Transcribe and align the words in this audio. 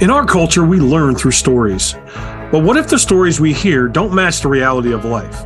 In 0.00 0.08
our 0.08 0.24
culture, 0.24 0.64
we 0.64 0.80
learn 0.80 1.14
through 1.14 1.32
stories. 1.32 1.94
But 2.50 2.64
what 2.64 2.78
if 2.78 2.88
the 2.88 2.98
stories 2.98 3.38
we 3.38 3.52
hear 3.52 3.86
don't 3.86 4.14
match 4.14 4.40
the 4.40 4.48
reality 4.48 4.92
of 4.94 5.04
life? 5.04 5.44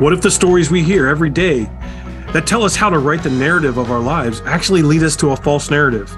What 0.00 0.14
if 0.14 0.22
the 0.22 0.30
stories 0.30 0.70
we 0.70 0.82
hear 0.82 1.06
every 1.06 1.28
day 1.28 1.64
that 2.32 2.46
tell 2.46 2.62
us 2.62 2.74
how 2.74 2.88
to 2.88 2.98
write 2.98 3.22
the 3.22 3.28
narrative 3.28 3.76
of 3.76 3.90
our 3.90 4.00
lives 4.00 4.40
actually 4.46 4.80
lead 4.80 5.02
us 5.02 5.14
to 5.16 5.32
a 5.32 5.36
false 5.36 5.70
narrative? 5.70 6.10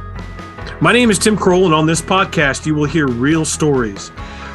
My 0.81 0.93
name 0.93 1.11
is 1.11 1.19
Tim 1.19 1.37
Croll, 1.37 1.65
and 1.65 1.75
on 1.75 1.85
this 1.85 2.01
podcast, 2.01 2.65
you 2.65 2.77
will 2.77 2.85
hear 2.85 3.09
real 3.09 3.45
stories 3.45 4.13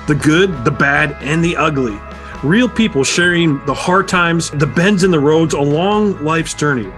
the 0.08 0.16
good, 0.16 0.64
the 0.64 0.72
bad, 0.72 1.18
and 1.20 1.44
the 1.44 1.58
ugly. 1.58 2.00
Real 2.42 2.70
people 2.70 3.04
sharing 3.04 3.64
the 3.66 3.74
hard 3.74 4.08
times, 4.08 4.50
the 4.50 4.68
bends 4.68 5.04
in 5.04 5.12
the 5.12 5.20
roads 5.20 5.54
along 5.54 6.24
life's 6.24 6.54
journey. 6.54 6.90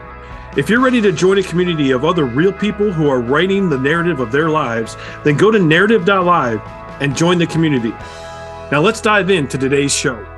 If 0.58 0.70
you're 0.70 0.80
ready 0.80 1.02
to 1.02 1.12
join 1.12 1.38
a 1.38 1.44
community 1.44 1.92
of 1.92 2.06
other 2.06 2.24
real 2.24 2.54
people 2.54 2.90
who 2.90 3.10
are 3.10 3.20
writing 3.20 3.68
the 3.68 3.78
narrative 3.78 4.22
of 4.22 4.32
their 4.32 4.50
lives, 4.50 4.96
then 5.26 5.36
go 5.36 5.52
to 5.52 5.60
narrative.live 5.60 6.62
and 7.02 7.14
join 7.14 7.38
the 7.38 7.46
community. 7.46 7.90
Now 8.72 8.80
let's 8.80 9.02
dive 9.02 9.30
into 9.30 9.58
today's 9.58 9.94
show. 9.94 10.35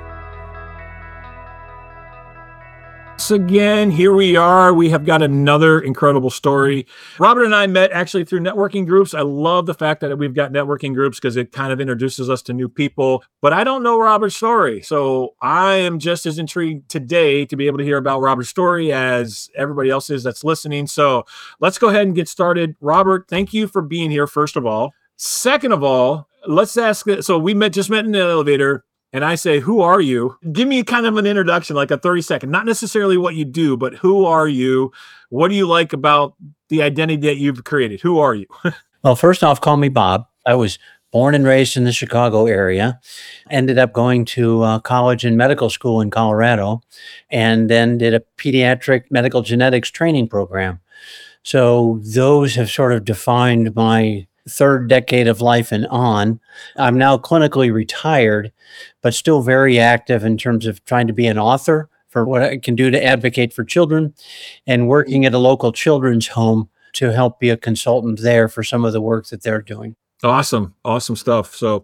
Once 3.27 3.41
again, 3.41 3.91
here 3.91 4.13
we 4.13 4.37
are. 4.37 4.73
We 4.73 4.89
have 4.89 5.05
got 5.05 5.21
another 5.21 5.81
incredible 5.81 6.29
story. 6.29 6.87
Robert 7.19 7.43
and 7.43 7.53
I 7.53 7.67
met 7.67 7.91
actually 7.91 8.23
through 8.23 8.39
networking 8.39 8.87
groups. 8.87 9.13
I 9.13 9.19
love 9.19 9.65
the 9.65 9.73
fact 9.73 9.99
that 9.99 10.17
we've 10.17 10.33
got 10.33 10.53
networking 10.53 10.93
groups 10.93 11.19
because 11.19 11.35
it 11.35 11.51
kind 11.51 11.73
of 11.73 11.81
introduces 11.81 12.29
us 12.29 12.41
to 12.43 12.53
new 12.53 12.69
people. 12.69 13.25
But 13.41 13.51
I 13.51 13.65
don't 13.65 13.83
know 13.83 13.99
Robert's 13.99 14.37
story. 14.37 14.81
So 14.81 15.35
I 15.41 15.73
am 15.73 15.99
just 15.99 16.25
as 16.25 16.39
intrigued 16.39 16.87
today 16.87 17.45
to 17.47 17.57
be 17.57 17.67
able 17.67 17.79
to 17.79 17.83
hear 17.83 17.97
about 17.97 18.21
Robert's 18.21 18.47
story 18.47 18.93
as 18.93 19.49
everybody 19.57 19.89
else 19.89 20.09
is 20.09 20.23
that's 20.23 20.45
listening. 20.45 20.87
So 20.87 21.25
let's 21.59 21.77
go 21.77 21.89
ahead 21.89 22.07
and 22.07 22.15
get 22.15 22.29
started. 22.29 22.77
Robert, 22.79 23.25
thank 23.27 23.53
you 23.53 23.67
for 23.67 23.81
being 23.81 24.09
here, 24.09 24.27
first 24.27 24.55
of 24.55 24.65
all. 24.65 24.93
Second 25.17 25.73
of 25.73 25.83
all, 25.83 26.29
let's 26.47 26.77
ask 26.77 27.05
so 27.19 27.37
we 27.37 27.53
met 27.53 27.73
just 27.73 27.89
met 27.89 28.05
in 28.05 28.13
the 28.13 28.19
elevator 28.19 28.85
and 29.17 29.25
I 29.25 29.33
say, 29.33 29.59
Who 29.59 29.81
are 29.81 29.99
you? 29.99 30.37
Give 30.51 30.67
me 30.67 30.83
kind 30.83 31.07
of 31.07 31.17
an 31.17 31.25
introduction, 31.25 31.75
like 31.75 31.89
a 31.89 31.97
30 31.97 32.21
second, 32.21 32.51
not 32.51 32.67
necessarily 32.67 33.17
what 33.17 33.35
you 33.35 33.45
do, 33.45 33.75
but 33.75 33.95
who 33.95 34.25
are 34.25 34.47
you? 34.47 34.91
What 35.29 35.47
do 35.49 35.55
you 35.55 35.67
like 35.67 35.91
about 35.91 36.35
the 36.69 36.83
identity 36.83 37.27
that 37.27 37.37
you've 37.37 37.63
created? 37.63 37.99
Who 38.01 38.19
are 38.19 38.35
you? 38.35 38.45
well, 39.03 39.15
first 39.15 39.43
off, 39.43 39.59
call 39.59 39.75
me 39.75 39.89
Bob. 39.89 40.27
I 40.45 40.53
was 40.53 40.77
born 41.11 41.33
and 41.33 41.45
raised 41.45 41.75
in 41.75 41.83
the 41.83 41.91
Chicago 41.91 42.45
area, 42.45 42.99
ended 43.49 43.79
up 43.79 43.91
going 43.91 44.23
to 44.23 44.61
uh, 44.61 44.79
college 44.79 45.25
and 45.25 45.35
medical 45.35 45.69
school 45.69 45.99
in 45.99 46.11
Colorado, 46.11 46.81
and 47.31 47.71
then 47.71 47.97
did 47.97 48.13
a 48.13 48.21
pediatric 48.37 49.05
medical 49.09 49.41
genetics 49.41 49.89
training 49.89 50.27
program. 50.27 50.79
So 51.41 52.01
those 52.03 52.53
have 52.53 52.69
sort 52.69 52.93
of 52.93 53.03
defined 53.03 53.73
my 53.73 54.27
third 54.49 54.89
decade 54.89 55.27
of 55.27 55.41
life 55.41 55.71
and 55.71 55.87
on. 55.87 56.39
I'm 56.75 56.97
now 56.97 57.17
clinically 57.17 57.71
retired, 57.71 58.51
but 59.01 59.13
still 59.13 59.41
very 59.41 59.79
active 59.79 60.23
in 60.23 60.37
terms 60.37 60.65
of 60.65 60.83
trying 60.85 61.07
to 61.07 61.13
be 61.13 61.27
an 61.27 61.37
author 61.37 61.89
for 62.09 62.25
what 62.25 62.41
I 62.41 62.57
can 62.57 62.75
do 62.75 62.89
to 62.89 63.03
advocate 63.03 63.53
for 63.53 63.63
children 63.63 64.13
and 64.65 64.87
working 64.87 65.25
at 65.25 65.33
a 65.33 65.37
local 65.37 65.71
children's 65.71 66.27
home 66.27 66.69
to 66.93 67.13
help 67.13 67.39
be 67.39 67.49
a 67.49 67.57
consultant 67.57 68.21
there 68.21 68.47
for 68.47 68.63
some 68.63 68.85
of 68.85 68.93
the 68.93 69.01
work 69.01 69.27
that 69.27 69.43
they're 69.43 69.61
doing. 69.61 69.95
Awesome. 70.23 70.73
Awesome 70.83 71.15
stuff. 71.15 71.55
So, 71.55 71.83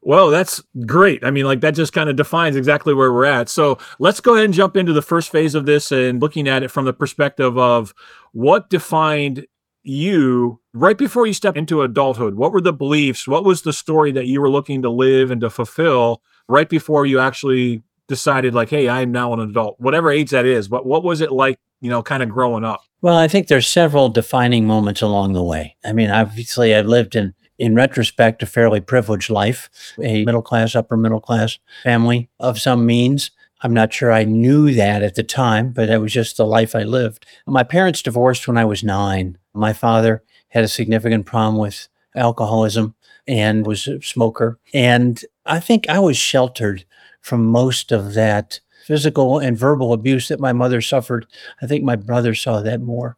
well, 0.00 0.30
that's 0.30 0.62
great. 0.86 1.24
I 1.24 1.30
mean, 1.30 1.44
like 1.44 1.60
that 1.62 1.74
just 1.74 1.92
kind 1.92 2.08
of 2.08 2.14
defines 2.14 2.54
exactly 2.54 2.94
where 2.94 3.12
we're 3.12 3.24
at. 3.24 3.48
So 3.48 3.78
let's 3.98 4.20
go 4.20 4.34
ahead 4.34 4.44
and 4.44 4.54
jump 4.54 4.76
into 4.76 4.92
the 4.92 5.02
first 5.02 5.32
phase 5.32 5.56
of 5.56 5.66
this 5.66 5.90
and 5.90 6.22
looking 6.22 6.46
at 6.46 6.62
it 6.62 6.70
from 6.70 6.84
the 6.84 6.92
perspective 6.92 7.58
of 7.58 7.92
what 8.32 8.70
defined 8.70 9.46
you 9.84 10.60
right 10.72 10.96
before 10.96 11.26
you 11.26 11.32
stepped 11.32 11.58
into 11.58 11.82
adulthood 11.82 12.34
what 12.34 12.52
were 12.52 12.60
the 12.60 12.72
beliefs 12.72 13.28
what 13.28 13.44
was 13.44 13.62
the 13.62 13.72
story 13.72 14.10
that 14.10 14.26
you 14.26 14.40
were 14.40 14.50
looking 14.50 14.82
to 14.82 14.90
live 14.90 15.30
and 15.30 15.42
to 15.42 15.50
fulfill 15.50 16.22
right 16.48 16.68
before 16.68 17.04
you 17.04 17.20
actually 17.20 17.82
decided 18.08 18.54
like 18.54 18.70
hey 18.70 18.88
i'm 18.88 19.12
now 19.12 19.32
an 19.32 19.40
adult 19.40 19.78
whatever 19.78 20.10
age 20.10 20.30
that 20.30 20.46
is 20.46 20.68
but 20.68 20.86
what 20.86 21.04
was 21.04 21.20
it 21.20 21.30
like 21.30 21.58
you 21.80 21.90
know 21.90 22.02
kind 22.02 22.22
of 22.22 22.30
growing 22.30 22.64
up 22.64 22.82
well 23.02 23.16
i 23.16 23.28
think 23.28 23.46
there's 23.46 23.68
several 23.68 24.08
defining 24.08 24.66
moments 24.66 25.02
along 25.02 25.34
the 25.34 25.42
way 25.42 25.76
i 25.84 25.92
mean 25.92 26.10
obviously 26.10 26.74
i've 26.74 26.86
lived 26.86 27.14
in 27.14 27.34
in 27.58 27.74
retrospect 27.74 28.42
a 28.42 28.46
fairly 28.46 28.80
privileged 28.80 29.30
life 29.30 29.68
a 30.02 30.24
middle 30.24 30.42
class 30.42 30.74
upper 30.74 30.96
middle 30.96 31.20
class 31.20 31.58
family 31.82 32.30
of 32.40 32.58
some 32.58 32.86
means 32.86 33.30
I'm 33.62 33.72
not 33.72 33.94
sure 33.94 34.12
I 34.12 34.24
knew 34.24 34.74
that 34.74 35.02
at 35.02 35.14
the 35.14 35.22
time, 35.22 35.70
but 35.70 35.88
it 35.88 35.96
was 35.96 36.12
just 36.12 36.36
the 36.36 36.44
life 36.44 36.76
I 36.76 36.82
lived. 36.82 37.24
My 37.46 37.62
parents 37.62 38.02
divorced 38.02 38.46
when 38.46 38.58
I 38.58 38.66
was 38.66 38.84
nine. 38.84 39.38
My 39.54 39.72
father 39.72 40.22
had 40.48 40.64
a 40.64 40.68
significant 40.68 41.26
problem 41.26 41.56
with 41.56 41.88
alcoholism 42.14 42.94
and 43.26 43.66
was 43.66 43.88
a 43.88 44.02
smoker. 44.02 44.58
And 44.72 45.22
I 45.46 45.60
think 45.60 45.88
I 45.88 45.98
was 45.98 46.16
sheltered 46.16 46.84
from 47.20 47.46
most 47.46 47.92
of 47.92 48.14
that 48.14 48.60
physical 48.84 49.38
and 49.38 49.56
verbal 49.56 49.92
abuse 49.92 50.28
that 50.28 50.40
my 50.40 50.52
mother 50.52 50.80
suffered. 50.80 51.26
I 51.62 51.66
think 51.66 51.84
my 51.84 51.96
brother 51.96 52.34
saw 52.34 52.60
that 52.60 52.82
more. 52.82 53.16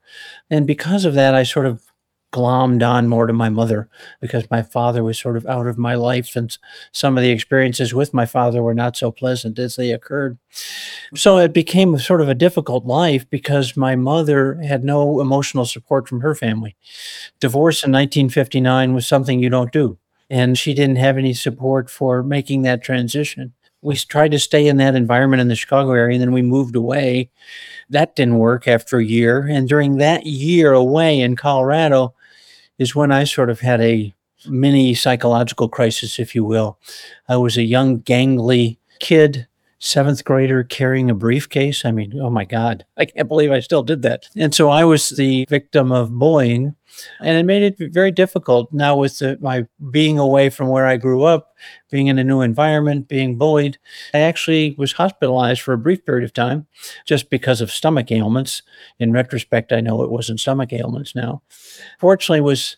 And 0.48 0.66
because 0.66 1.04
of 1.04 1.14
that, 1.14 1.34
I 1.34 1.42
sort 1.42 1.66
of 1.66 1.82
glommed 2.32 2.86
on 2.86 3.08
more 3.08 3.26
to 3.26 3.32
my 3.32 3.48
mother 3.48 3.88
because 4.20 4.50
my 4.50 4.62
father 4.62 5.02
was 5.02 5.18
sort 5.18 5.36
of 5.36 5.46
out 5.46 5.66
of 5.66 5.78
my 5.78 5.94
life 5.94 6.36
and 6.36 6.58
some 6.92 7.16
of 7.16 7.22
the 7.22 7.30
experiences 7.30 7.94
with 7.94 8.12
my 8.12 8.26
father 8.26 8.62
were 8.62 8.74
not 8.74 8.96
so 8.96 9.10
pleasant 9.10 9.58
as 9.58 9.76
they 9.76 9.90
occurred. 9.90 10.38
So 11.14 11.38
it 11.38 11.52
became 11.52 11.98
sort 11.98 12.20
of 12.20 12.28
a 12.28 12.34
difficult 12.34 12.84
life 12.84 13.28
because 13.30 13.76
my 13.76 13.96
mother 13.96 14.54
had 14.54 14.84
no 14.84 15.20
emotional 15.20 15.64
support 15.64 16.08
from 16.08 16.20
her 16.20 16.34
family. 16.34 16.76
Divorce 17.40 17.84
in 17.84 17.92
1959 17.92 18.94
was 18.94 19.06
something 19.06 19.40
you 19.40 19.50
don't 19.50 19.72
do. 19.72 19.98
And 20.28 20.58
she 20.58 20.74
didn't 20.74 20.96
have 20.96 21.16
any 21.16 21.34
support 21.34 21.88
for 21.88 22.22
making 22.22 22.62
that 22.62 22.82
transition. 22.82 23.54
We 23.82 23.94
tried 23.94 24.32
to 24.32 24.40
stay 24.40 24.66
in 24.66 24.78
that 24.78 24.96
environment 24.96 25.40
in 25.40 25.46
the 25.46 25.54
Chicago 25.54 25.92
area, 25.92 26.14
and 26.14 26.22
then 26.22 26.32
we 26.32 26.42
moved 26.42 26.74
away. 26.74 27.30
That 27.88 28.16
didn't 28.16 28.38
work 28.38 28.66
after 28.66 28.98
a 28.98 29.04
year. 29.04 29.46
And 29.48 29.68
during 29.68 29.98
that 29.98 30.26
year 30.26 30.72
away 30.72 31.20
in 31.20 31.36
Colorado, 31.36 32.15
is 32.78 32.94
when 32.94 33.12
I 33.12 33.24
sort 33.24 33.50
of 33.50 33.60
had 33.60 33.80
a 33.80 34.14
mini 34.48 34.94
psychological 34.94 35.68
crisis, 35.68 36.18
if 36.18 36.34
you 36.34 36.44
will. 36.44 36.78
I 37.28 37.36
was 37.36 37.56
a 37.56 37.62
young, 37.62 38.00
gangly 38.00 38.78
kid, 39.00 39.46
seventh 39.78 40.24
grader 40.24 40.62
carrying 40.62 41.10
a 41.10 41.14
briefcase. 41.14 41.84
I 41.84 41.90
mean, 41.90 42.18
oh 42.20 42.30
my 42.30 42.44
God, 42.44 42.84
I 42.96 43.06
can't 43.06 43.28
believe 43.28 43.50
I 43.50 43.60
still 43.60 43.82
did 43.82 44.02
that. 44.02 44.28
And 44.36 44.54
so 44.54 44.68
I 44.68 44.84
was 44.84 45.10
the 45.10 45.46
victim 45.48 45.90
of 45.90 46.12
bullying. 46.12 46.75
And 47.20 47.36
it 47.36 47.44
made 47.44 47.62
it 47.62 47.92
very 47.92 48.10
difficult 48.10 48.72
now 48.72 48.96
with 48.96 49.18
the, 49.18 49.38
my 49.40 49.66
being 49.90 50.18
away 50.18 50.50
from 50.50 50.68
where 50.68 50.86
I 50.86 50.96
grew 50.96 51.24
up, 51.24 51.54
being 51.90 52.06
in 52.06 52.18
a 52.18 52.24
new 52.24 52.40
environment, 52.40 53.08
being 53.08 53.38
bullied. 53.38 53.78
I 54.14 54.20
actually 54.20 54.74
was 54.78 54.92
hospitalized 54.92 55.60
for 55.60 55.72
a 55.72 55.78
brief 55.78 56.04
period 56.04 56.24
of 56.24 56.32
time 56.32 56.66
just 57.04 57.30
because 57.30 57.60
of 57.60 57.70
stomach 57.70 58.10
ailments. 58.10 58.62
In 58.98 59.12
retrospect, 59.12 59.72
I 59.72 59.80
know 59.80 60.02
it 60.02 60.10
wasn't 60.10 60.40
stomach 60.40 60.72
ailments 60.72 61.14
now. 61.14 61.42
Fortunately, 61.98 62.40
was 62.40 62.76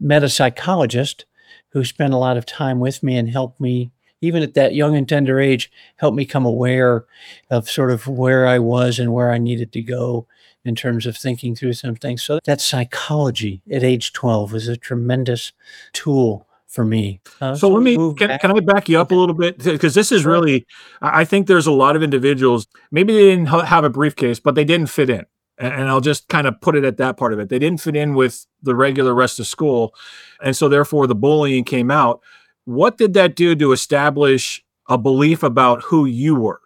met 0.00 0.24
a 0.24 0.28
psychologist 0.28 1.24
who 1.70 1.84
spent 1.84 2.14
a 2.14 2.18
lot 2.18 2.36
of 2.36 2.46
time 2.46 2.80
with 2.80 3.02
me 3.02 3.16
and 3.16 3.30
helped 3.30 3.60
me 3.60 3.90
even 4.24 4.42
at 4.42 4.54
that 4.54 4.74
young 4.74 4.96
and 4.96 5.06
tender 5.06 5.38
age, 5.38 5.70
helped 5.96 6.16
me 6.16 6.24
come 6.24 6.46
aware 6.46 7.04
of 7.50 7.68
sort 7.68 7.90
of 7.90 8.08
where 8.08 8.46
I 8.46 8.58
was 8.58 8.98
and 8.98 9.12
where 9.12 9.30
I 9.30 9.36
needed 9.36 9.70
to 9.72 9.82
go 9.82 10.26
in 10.64 10.74
terms 10.74 11.06
of 11.06 11.16
thinking 11.16 11.54
through 11.54 11.74
some 11.74 11.94
things. 11.94 12.22
So 12.22 12.40
that 12.44 12.60
psychology 12.60 13.62
at 13.70 13.82
age 13.82 14.12
12 14.12 14.52
was 14.52 14.68
a 14.68 14.76
tremendous 14.76 15.52
tool 15.92 16.46
for 16.66 16.84
me. 16.84 17.20
Uh, 17.40 17.54
so, 17.54 17.68
so, 17.68 17.74
let 17.74 17.82
me 17.82 17.94
can, 18.14 18.38
can 18.38 18.50
I 18.50 18.60
back 18.60 18.88
you 18.88 18.98
up 18.98 19.12
a 19.12 19.14
little 19.14 19.34
bit 19.34 19.58
because 19.58 19.94
this 19.94 20.10
is 20.10 20.24
really 20.24 20.66
I 21.00 21.24
think 21.24 21.46
there's 21.46 21.68
a 21.68 21.72
lot 21.72 21.94
of 21.94 22.02
individuals 22.02 22.66
maybe 22.90 23.12
they 23.12 23.30
didn't 23.30 23.46
have 23.46 23.84
a 23.84 23.90
briefcase 23.90 24.40
but 24.40 24.54
they 24.54 24.64
didn't 24.64 24.88
fit 24.88 25.10
in. 25.10 25.24
And 25.56 25.88
I'll 25.88 26.00
just 26.00 26.26
kind 26.26 26.48
of 26.48 26.60
put 26.60 26.74
it 26.74 26.82
at 26.82 26.96
that 26.96 27.16
part 27.16 27.32
of 27.32 27.38
it. 27.38 27.48
They 27.48 27.60
didn't 27.60 27.80
fit 27.80 27.94
in 27.94 28.14
with 28.14 28.44
the 28.60 28.74
regular 28.74 29.14
rest 29.14 29.38
of 29.38 29.46
school. 29.46 29.94
And 30.42 30.56
so 30.56 30.68
therefore 30.68 31.06
the 31.06 31.14
bullying 31.14 31.62
came 31.62 31.92
out. 31.92 32.20
What 32.64 32.98
did 32.98 33.14
that 33.14 33.36
do 33.36 33.54
to 33.54 33.70
establish 33.70 34.64
a 34.88 34.98
belief 34.98 35.44
about 35.44 35.82
who 35.82 36.06
you 36.06 36.34
were? 36.34 36.60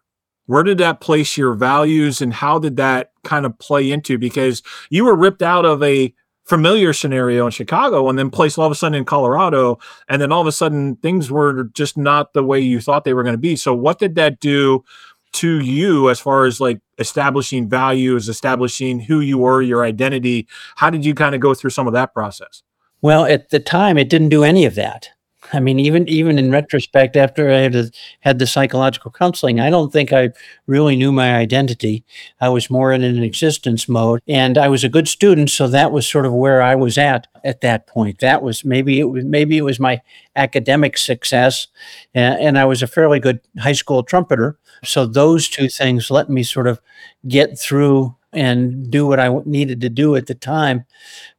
Where 0.48 0.62
did 0.62 0.78
that 0.78 1.02
place 1.02 1.36
your 1.36 1.52
values 1.52 2.22
and 2.22 2.32
how 2.32 2.58
did 2.58 2.76
that 2.78 3.12
kind 3.22 3.44
of 3.44 3.58
play 3.58 3.90
into? 3.90 4.16
Because 4.16 4.62
you 4.88 5.04
were 5.04 5.14
ripped 5.14 5.42
out 5.42 5.66
of 5.66 5.82
a 5.82 6.14
familiar 6.46 6.94
scenario 6.94 7.44
in 7.44 7.50
Chicago 7.50 8.08
and 8.08 8.18
then 8.18 8.30
placed 8.30 8.58
all 8.58 8.64
of 8.64 8.72
a 8.72 8.74
sudden 8.74 8.96
in 8.96 9.04
Colorado. 9.04 9.78
And 10.08 10.22
then 10.22 10.32
all 10.32 10.40
of 10.40 10.46
a 10.46 10.52
sudden 10.52 10.96
things 10.96 11.30
were 11.30 11.64
just 11.74 11.98
not 11.98 12.32
the 12.32 12.42
way 12.42 12.58
you 12.60 12.80
thought 12.80 13.04
they 13.04 13.12
were 13.12 13.22
going 13.22 13.34
to 13.34 13.38
be. 13.38 13.56
So, 13.56 13.74
what 13.74 13.98
did 13.98 14.14
that 14.14 14.40
do 14.40 14.82
to 15.32 15.60
you 15.60 16.08
as 16.08 16.18
far 16.18 16.46
as 16.46 16.62
like 16.62 16.80
establishing 16.96 17.68
values, 17.68 18.30
establishing 18.30 19.00
who 19.00 19.20
you 19.20 19.36
were, 19.36 19.60
your 19.60 19.84
identity? 19.84 20.48
How 20.76 20.88
did 20.88 21.04
you 21.04 21.14
kind 21.14 21.34
of 21.34 21.42
go 21.42 21.52
through 21.52 21.70
some 21.70 21.86
of 21.86 21.92
that 21.92 22.14
process? 22.14 22.62
Well, 23.02 23.26
at 23.26 23.50
the 23.50 23.60
time, 23.60 23.98
it 23.98 24.08
didn't 24.08 24.30
do 24.30 24.44
any 24.44 24.64
of 24.64 24.76
that. 24.76 25.10
I 25.52 25.60
mean, 25.60 25.78
even 25.78 26.08
even 26.08 26.38
in 26.38 26.50
retrospect, 26.50 27.16
after 27.16 27.50
I 27.50 27.58
had, 27.58 27.90
had 28.20 28.38
the 28.38 28.46
psychological 28.46 29.10
counseling, 29.10 29.60
I 29.60 29.70
don't 29.70 29.92
think 29.92 30.12
I 30.12 30.30
really 30.66 30.96
knew 30.96 31.12
my 31.12 31.36
identity. 31.36 32.04
I 32.40 32.48
was 32.48 32.70
more 32.70 32.92
in 32.92 33.02
an 33.02 33.22
existence 33.22 33.88
mode, 33.88 34.20
and 34.28 34.58
I 34.58 34.68
was 34.68 34.84
a 34.84 34.88
good 34.88 35.08
student, 35.08 35.50
so 35.50 35.68
that 35.68 35.92
was 35.92 36.06
sort 36.06 36.26
of 36.26 36.32
where 36.32 36.60
I 36.60 36.74
was 36.74 36.98
at 36.98 37.26
at 37.44 37.60
that 37.62 37.86
point. 37.86 38.18
That 38.18 38.42
was 38.42 38.64
maybe 38.64 39.00
it 39.00 39.04
was 39.04 39.24
maybe 39.24 39.56
it 39.56 39.62
was 39.62 39.80
my 39.80 40.00
academic 40.36 40.98
success, 40.98 41.68
and, 42.14 42.40
and 42.40 42.58
I 42.58 42.64
was 42.64 42.82
a 42.82 42.86
fairly 42.86 43.20
good 43.20 43.40
high 43.58 43.72
school 43.72 44.02
trumpeter. 44.02 44.58
So 44.84 45.06
those 45.06 45.48
two 45.48 45.68
things 45.68 46.10
let 46.10 46.28
me 46.28 46.42
sort 46.42 46.66
of 46.66 46.80
get 47.26 47.58
through 47.58 48.16
and 48.32 48.90
do 48.90 49.06
what 49.06 49.18
I 49.18 49.34
needed 49.44 49.80
to 49.80 49.88
do 49.88 50.14
at 50.14 50.26
the 50.26 50.34
time. 50.34 50.84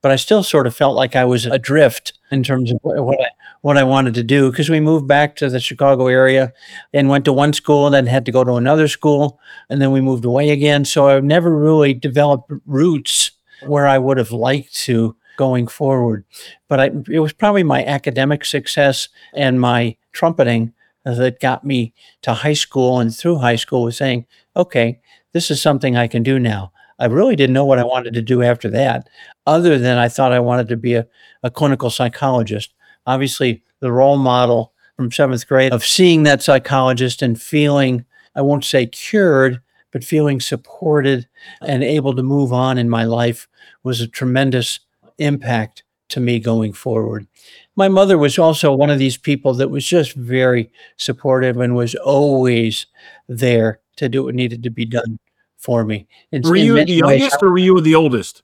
But 0.02 0.12
I 0.12 0.16
still 0.16 0.44
sort 0.44 0.68
of 0.68 0.76
felt 0.76 0.96
like 0.96 1.16
I 1.16 1.26
was 1.26 1.46
adrift 1.46 2.14
in 2.32 2.44
terms 2.44 2.72
of 2.72 2.80
what 2.82 3.20
I 3.22 3.30
what 3.62 3.78
I 3.78 3.84
wanted 3.84 4.14
to 4.16 4.24
do 4.24 4.52
because 4.52 4.70
we 4.70 4.80
moved 4.80 5.08
back 5.08 5.36
to 5.38 5.50
the 5.50 5.60
Chicago 5.60 6.08
area 6.08 6.54
and 6.94 7.10
went 7.10 7.26
to 7.26 7.34
one 7.34 7.54
school 7.54 7.86
and 7.86 7.94
then 7.94 8.06
had 8.08 8.26
to 8.26 8.32
go 8.32 8.44
to 8.44 8.54
another 8.54 8.88
school 8.88 9.40
and 9.70 9.82
then 9.82 9.92
we 9.92 10.02
moved 10.02 10.26
away 10.26 10.50
again. 10.52 10.86
So 10.86 11.08
I've 11.08 11.24
never 11.24 11.56
really 11.56 11.94
developed 11.94 12.52
roots 12.66 13.32
where 13.66 13.88
I 13.88 13.98
would 13.98 14.18
have 14.18 14.32
liked 14.32 14.74
to 14.86 15.16
going 15.38 15.68
forward. 15.68 16.26
But 16.68 16.80
I, 16.80 16.92
it 17.10 17.20
was 17.20 17.34
probably 17.34 17.64
my 17.64 17.84
academic 17.84 18.46
success 18.46 19.10
and 19.34 19.60
my 19.60 19.98
trumpeting 20.12 20.74
that 21.06 21.40
got 21.40 21.66
me 21.66 21.94
to 22.22 22.34
high 22.34 22.54
school 22.54 23.00
and 23.00 23.16
through 23.16 23.38
high 23.38 23.56
school 23.56 23.84
was 23.84 23.98
saying, 23.98 24.26
okay, 24.56 25.00
this 25.34 25.50
is 25.50 25.62
something 25.62 25.96
I 25.96 26.08
can 26.08 26.24
do 26.24 26.40
now. 26.40 26.72
I 27.00 27.06
really 27.06 27.36
didn't 27.36 27.54
know 27.54 27.66
what 27.66 27.80
I 27.80 27.86
wanted 27.86 28.14
to 28.16 28.22
do 28.22 28.44
after 28.44 28.70
that, 28.72 29.10
other 29.48 29.78
than 29.78 29.98
I 29.98 30.10
thought 30.10 30.34
I 30.34 30.42
wanted 30.42 30.68
to 30.68 30.78
be 30.78 30.96
a, 30.96 31.08
a 31.44 31.50
clinical 31.50 31.90
psychologist 31.90 32.74
obviously 33.10 33.64
the 33.80 33.92
role 33.92 34.18
model 34.18 34.74
from 34.96 35.12
seventh 35.12 35.48
grade 35.48 35.74
of 35.74 35.86
seeing 35.86 36.24
that 36.24 36.44
psychologist 36.44 37.22
and 37.22 37.42
feeling, 37.42 38.06
I 38.36 38.42
won't 38.42 38.66
say 38.66 38.86
cured, 38.86 39.62
but 39.92 40.04
feeling 40.04 40.40
supported 40.40 41.28
and 41.62 41.84
able 41.84 42.16
to 42.16 42.24
move 42.24 42.54
on 42.54 42.78
in 42.78 42.90
my 42.90 43.06
life 43.06 43.48
was 43.84 44.00
a 44.00 44.08
tremendous 44.08 44.80
impact 45.18 45.84
to 46.10 46.20
me 46.20 46.40
going 46.40 46.74
forward. 46.74 47.28
My 47.76 47.88
mother 47.88 48.18
was 48.18 48.38
also 48.38 48.74
one 48.74 48.90
of 48.90 49.00
these 49.00 49.18
people 49.18 49.54
that 49.56 49.70
was 49.70 49.86
just 49.86 50.14
very 50.14 50.72
supportive 50.98 51.58
and 51.58 51.76
was 51.76 51.96
always 51.96 52.86
there 53.28 53.80
to 53.96 54.10
do 54.10 54.24
what 54.24 54.36
needed 54.36 54.64
to 54.64 54.70
be 54.70 54.86
done 54.86 55.18
for 55.58 55.84
me. 55.84 56.08
In, 56.32 56.44
were 56.44 56.56
you 56.56 56.74
the 56.84 56.94
youngest 56.94 57.22
ways, 57.22 57.38
or 57.42 57.50
were 57.50 57.58
you 57.58 57.82
the 57.82 57.96
oldest? 57.96 58.44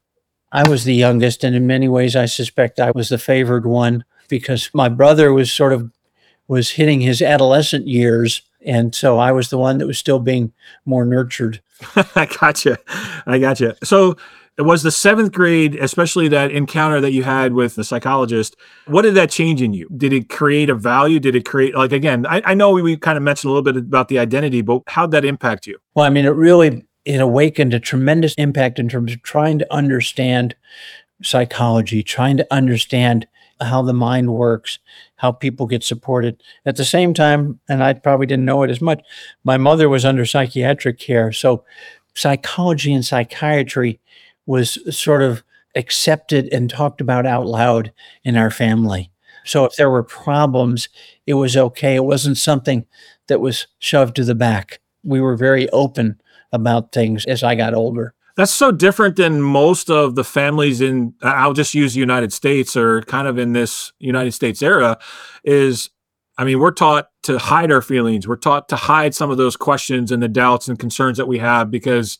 I 0.51 0.67
was 0.67 0.85
the 0.85 0.93
youngest, 0.93 1.43
and 1.43 1.55
in 1.55 1.67
many 1.67 1.87
ways, 1.87 2.15
I 2.15 2.25
suspect 2.25 2.79
I 2.79 2.91
was 2.91 3.09
the 3.09 3.17
favored 3.17 3.65
one 3.65 4.05
because 4.27 4.69
my 4.73 4.89
brother 4.89 5.33
was 5.33 5.51
sort 5.51 5.73
of 5.73 5.91
was 6.47 6.71
hitting 6.71 7.01
his 7.01 7.21
adolescent 7.21 7.87
years 7.87 8.41
and 8.65 8.95
so 8.95 9.19
I 9.19 9.31
was 9.31 9.49
the 9.49 9.57
one 9.57 9.77
that 9.77 9.87
was 9.87 9.99
still 9.99 10.19
being 10.19 10.51
more 10.85 11.05
nurtured. 11.05 11.61
I 12.15 12.25
gotcha. 12.25 12.79
I 13.27 13.37
gotcha. 13.37 13.77
So 13.83 14.17
it 14.57 14.63
was 14.63 14.83
the 14.83 14.91
seventh 14.91 15.31
grade, 15.33 15.75
especially 15.75 16.27
that 16.29 16.51
encounter 16.51 16.99
that 17.01 17.11
you 17.11 17.23
had 17.23 17.53
with 17.53 17.75
the 17.75 17.83
psychologist. 17.83 18.55
What 18.87 19.03
did 19.03 19.13
that 19.15 19.29
change 19.29 19.61
in 19.61 19.73
you? 19.73 19.87
Did 19.95 20.13
it 20.13 20.29
create 20.29 20.69
a 20.69 20.75
value? 20.75 21.19
Did 21.19 21.35
it 21.35 21.45
create, 21.45 21.75
like, 21.75 21.91
again, 21.91 22.25
I, 22.25 22.41
I 22.43 22.53
know 22.53 22.71
we, 22.71 22.81
we 22.81 22.97
kind 22.97 23.17
of 23.17 23.23
mentioned 23.23 23.49
a 23.49 23.53
little 23.53 23.73
bit 23.73 23.77
about 23.77 24.07
the 24.07 24.17
identity, 24.17 24.61
but 24.61 24.81
how'd 24.87 25.11
that 25.11 25.25
impact 25.25 25.67
you? 25.67 25.77
Well, 25.93 26.05
I 26.05 26.09
mean, 26.09 26.25
it 26.25 26.29
really, 26.29 26.85
it 27.03 27.19
awakened 27.19 27.73
a 27.73 27.79
tremendous 27.79 28.33
impact 28.35 28.79
in 28.79 28.89
terms 28.89 29.13
of 29.13 29.21
trying 29.21 29.59
to 29.59 29.73
understand 29.73 30.55
psychology, 31.21 32.01
trying 32.01 32.37
to 32.37 32.47
understand 32.49 33.27
how 33.61 33.81
the 33.81 33.93
mind 33.93 34.33
works, 34.33 34.79
how 35.15 35.31
people 35.31 35.65
get 35.65 35.83
supported. 35.83 36.41
At 36.65 36.75
the 36.75 36.85
same 36.85 37.13
time, 37.13 37.59
and 37.69 37.83
I 37.83 37.93
probably 37.93 38.25
didn't 38.25 38.45
know 38.45 38.63
it 38.63 38.69
as 38.69 38.81
much, 38.81 39.01
my 39.43 39.57
mother 39.57 39.87
was 39.89 40.05
under 40.05 40.25
psychiatric 40.25 40.99
care. 40.99 41.31
So 41.31 41.63
psychology 42.15 42.93
and 42.93 43.05
psychiatry 43.05 43.99
was 44.45 44.77
sort 44.95 45.21
of 45.21 45.43
accepted 45.75 46.47
and 46.53 46.69
talked 46.69 47.01
about 47.01 47.25
out 47.25 47.45
loud 47.45 47.91
in 48.23 48.37
our 48.37 48.51
family. 48.51 49.11
So 49.45 49.65
if 49.65 49.75
there 49.75 49.91
were 49.91 50.03
problems, 50.03 50.89
it 51.27 51.35
was 51.35 51.55
okay. 51.55 51.95
It 51.95 52.05
wasn't 52.05 52.37
something 52.37 52.85
that 53.27 53.41
was 53.41 53.67
shoved 53.79 54.15
to 54.15 54.23
the 54.23 54.35
back. 54.35 54.79
We 55.03 55.21
were 55.21 55.37
very 55.37 55.69
open 55.69 56.19
about 56.51 56.91
things 56.91 57.25
as 57.25 57.43
I 57.43 57.53
got 57.55 57.73
older. 57.75 58.14
That's 58.35 58.51
so 58.51 58.71
different 58.71 59.15
than 59.15 59.41
most 59.41 59.89
of 59.89 60.15
the 60.15 60.23
families 60.23 60.81
in, 60.81 61.13
I'll 61.21 61.53
just 61.53 61.73
use 61.73 61.93
the 61.93 62.01
United 62.01 62.33
States 62.33 62.75
or 62.75 63.01
kind 63.03 63.27
of 63.27 63.37
in 63.37 63.53
this 63.53 63.93
United 63.99 64.33
States 64.33 64.61
era 64.61 64.97
is, 65.43 65.89
I 66.37 66.43
mean, 66.43 66.59
we're 66.59 66.71
taught 66.71 67.09
to 67.23 67.37
hide 67.37 67.71
our 67.71 67.81
feelings. 67.81 68.27
We're 68.27 68.35
taught 68.35 68.67
to 68.69 68.75
hide 68.75 69.15
some 69.15 69.31
of 69.31 69.37
those 69.37 69.55
questions 69.55 70.11
and 70.11 70.21
the 70.21 70.27
doubts 70.27 70.67
and 70.67 70.77
concerns 70.77 71.17
that 71.17 71.27
we 71.27 71.37
have 71.37 71.71
because 71.71 72.17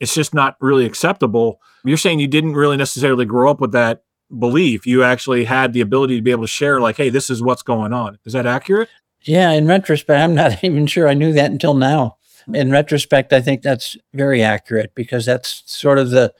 it's 0.00 0.14
just 0.14 0.34
not 0.34 0.56
really 0.60 0.86
acceptable. 0.86 1.60
You're 1.84 1.98
saying 1.98 2.18
you 2.18 2.26
didn't 2.26 2.54
really 2.54 2.76
necessarily 2.76 3.24
grow 3.24 3.48
up 3.48 3.60
with 3.60 3.70
that 3.72 4.02
belief. 4.36 4.88
You 4.88 5.04
actually 5.04 5.44
had 5.44 5.72
the 5.72 5.82
ability 5.82 6.16
to 6.16 6.22
be 6.22 6.32
able 6.32 6.44
to 6.44 6.48
share, 6.48 6.80
like, 6.80 6.96
hey, 6.96 7.10
this 7.10 7.30
is 7.30 7.42
what's 7.42 7.62
going 7.62 7.92
on. 7.92 8.18
Is 8.24 8.32
that 8.32 8.46
accurate? 8.46 8.88
Yeah, 9.22 9.52
in 9.52 9.68
retrospect, 9.68 10.20
I'm 10.20 10.34
not 10.34 10.64
even 10.64 10.88
sure 10.88 11.06
I 11.06 11.14
knew 11.14 11.32
that 11.34 11.52
until 11.52 11.74
now 11.74 12.16
in 12.52 12.70
retrospect, 12.70 13.32
I 13.32 13.40
think 13.40 13.62
that's 13.62 13.96
very 14.12 14.42
accurate 14.42 14.94
because 14.94 15.24
that's 15.24 15.62
sort 15.66 15.98
of 15.98 16.10
the 16.10 16.34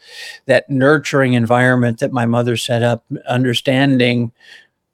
that 0.46 0.68
nurturing 0.68 1.34
environment 1.34 2.00
that 2.00 2.12
my 2.12 2.26
mother 2.26 2.56
set 2.56 2.82
up, 2.82 3.04
understanding 3.26 4.32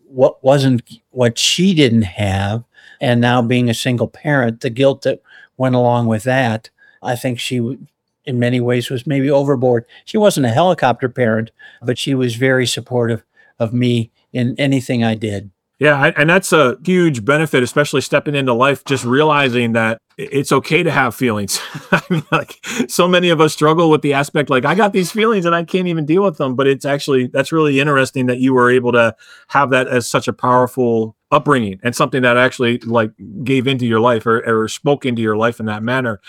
what 0.06 0.42
wasn't 0.42 0.82
what 1.10 1.38
she 1.38 1.74
didn't 1.74 2.02
have, 2.02 2.64
and 3.00 3.20
now 3.20 3.42
being 3.42 3.68
a 3.68 3.74
single 3.74 4.08
parent, 4.08 4.60
the 4.60 4.70
guilt 4.70 5.02
that 5.02 5.22
went 5.56 5.74
along 5.74 6.06
with 6.06 6.24
that. 6.24 6.70
I 7.02 7.16
think 7.16 7.38
she 7.38 7.78
in 8.24 8.38
many 8.38 8.60
ways 8.60 8.90
was 8.90 9.06
maybe 9.06 9.30
overboard. 9.30 9.84
She 10.04 10.18
wasn't 10.18 10.46
a 10.46 10.50
helicopter 10.50 11.08
parent, 11.08 11.50
but 11.82 11.98
she 11.98 12.14
was 12.14 12.34
very 12.36 12.66
supportive 12.66 13.24
of 13.58 13.72
me 13.72 14.10
in 14.32 14.54
anything 14.58 15.02
I 15.02 15.14
did. 15.14 15.50
Yeah, 15.80 16.12
and 16.14 16.28
that's 16.28 16.52
a 16.52 16.76
huge 16.84 17.24
benefit, 17.24 17.62
especially 17.62 18.02
stepping 18.02 18.34
into 18.34 18.52
life, 18.52 18.84
just 18.84 19.02
realizing 19.02 19.72
that 19.72 20.02
it's 20.18 20.52
okay 20.52 20.82
to 20.82 20.90
have 20.90 21.14
feelings. 21.14 21.58
I 21.90 22.02
mean, 22.10 22.22
like 22.30 22.60
so 22.86 23.08
many 23.08 23.30
of 23.30 23.40
us 23.40 23.54
struggle 23.54 23.88
with 23.88 24.02
the 24.02 24.12
aspect 24.12 24.50
like 24.50 24.66
I 24.66 24.74
got 24.74 24.92
these 24.92 25.10
feelings 25.10 25.46
and 25.46 25.54
I 25.54 25.64
can't 25.64 25.88
even 25.88 26.04
deal 26.04 26.22
with 26.22 26.36
them. 26.36 26.54
But 26.54 26.66
it's 26.66 26.84
actually 26.84 27.28
that's 27.28 27.50
really 27.50 27.80
interesting 27.80 28.26
that 28.26 28.40
you 28.40 28.52
were 28.52 28.70
able 28.70 28.92
to 28.92 29.16
have 29.48 29.70
that 29.70 29.88
as 29.88 30.06
such 30.06 30.28
a 30.28 30.34
powerful 30.34 31.16
upbringing 31.30 31.80
and 31.82 31.96
something 31.96 32.20
that 32.22 32.36
actually 32.36 32.76
like 32.80 33.12
gave 33.42 33.66
into 33.66 33.86
your 33.86 34.00
life 34.00 34.26
or, 34.26 34.40
or 34.46 34.68
spoke 34.68 35.06
into 35.06 35.22
your 35.22 35.38
life 35.38 35.60
in 35.60 35.66
that 35.66 35.82
manner. 35.82 36.20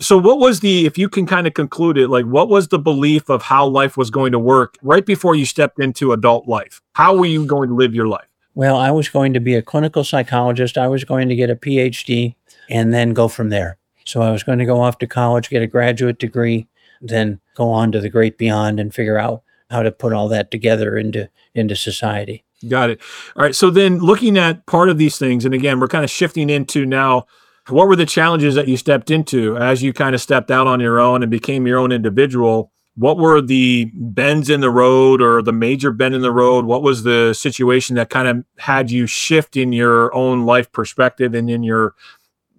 So, 0.00 0.16
what 0.16 0.38
was 0.38 0.60
the, 0.60 0.86
if 0.86 0.96
you 0.96 1.08
can 1.08 1.26
kind 1.26 1.48
of 1.48 1.54
conclude 1.54 1.98
it, 1.98 2.08
like 2.08 2.26
what 2.26 2.48
was 2.48 2.68
the 2.68 2.78
belief 2.78 3.28
of 3.28 3.42
how 3.42 3.66
life 3.66 3.96
was 3.96 4.10
going 4.10 4.30
to 4.30 4.38
work 4.38 4.76
right 4.80 5.04
before 5.04 5.34
you 5.34 5.44
stepped 5.44 5.80
into 5.80 6.12
adult 6.12 6.46
life? 6.46 6.80
How 6.94 7.16
were 7.16 7.26
you 7.26 7.44
going 7.46 7.68
to 7.68 7.74
live 7.74 7.94
your 7.94 8.06
life? 8.06 8.26
Well, 8.54 8.76
I 8.76 8.90
was 8.90 9.08
going 9.08 9.32
to 9.32 9.40
be 9.40 9.54
a 9.54 9.62
clinical 9.62 10.04
psychologist. 10.04 10.76
I 10.76 10.88
was 10.88 11.04
going 11.04 11.28
to 11.28 11.36
get 11.36 11.50
a 11.50 11.56
PhD 11.56 12.34
and 12.68 12.92
then 12.92 13.14
go 13.14 13.28
from 13.28 13.48
there. 13.48 13.78
So 14.04 14.20
I 14.22 14.30
was 14.30 14.42
going 14.42 14.58
to 14.58 14.64
go 14.64 14.80
off 14.80 14.98
to 14.98 15.06
college, 15.06 15.48
get 15.48 15.62
a 15.62 15.66
graduate 15.66 16.18
degree, 16.18 16.68
then 17.00 17.40
go 17.54 17.70
on 17.70 17.92
to 17.92 18.00
the 18.00 18.10
great 18.10 18.36
beyond 18.36 18.78
and 18.80 18.94
figure 18.94 19.18
out 19.18 19.42
how 19.70 19.82
to 19.82 19.90
put 19.90 20.12
all 20.12 20.28
that 20.28 20.50
together 20.50 20.96
into 20.96 21.28
into 21.54 21.76
society. 21.76 22.44
Got 22.68 22.90
it. 22.90 23.00
All 23.36 23.42
right. 23.42 23.54
So 23.54 23.70
then 23.70 23.98
looking 23.98 24.38
at 24.38 24.66
part 24.66 24.88
of 24.88 24.98
these 24.98 25.18
things, 25.18 25.44
and 25.44 25.54
again, 25.54 25.80
we're 25.80 25.88
kind 25.88 26.04
of 26.04 26.10
shifting 26.10 26.50
into 26.50 26.86
now 26.86 27.26
what 27.68 27.86
were 27.86 27.96
the 27.96 28.06
challenges 28.06 28.54
that 28.54 28.68
you 28.68 28.76
stepped 28.76 29.10
into 29.10 29.56
as 29.56 29.82
you 29.82 29.92
kind 29.92 30.14
of 30.14 30.20
stepped 30.20 30.50
out 30.50 30.66
on 30.66 30.80
your 30.80 30.98
own 30.98 31.22
and 31.22 31.30
became 31.30 31.66
your 31.66 31.78
own 31.78 31.92
individual? 31.92 32.71
What 32.94 33.16
were 33.16 33.40
the 33.40 33.90
bends 33.94 34.50
in 34.50 34.60
the 34.60 34.70
road 34.70 35.22
or 35.22 35.42
the 35.42 35.52
major 35.52 35.90
bend 35.92 36.14
in 36.14 36.20
the 36.20 36.32
road? 36.32 36.66
What 36.66 36.82
was 36.82 37.02
the 37.02 37.32
situation 37.32 37.96
that 37.96 38.10
kind 38.10 38.28
of 38.28 38.44
had 38.58 38.90
you 38.90 39.06
shift 39.06 39.56
in 39.56 39.72
your 39.72 40.14
own 40.14 40.44
life 40.44 40.70
perspective 40.72 41.34
and 41.34 41.48
in 41.48 41.62
your 41.62 41.94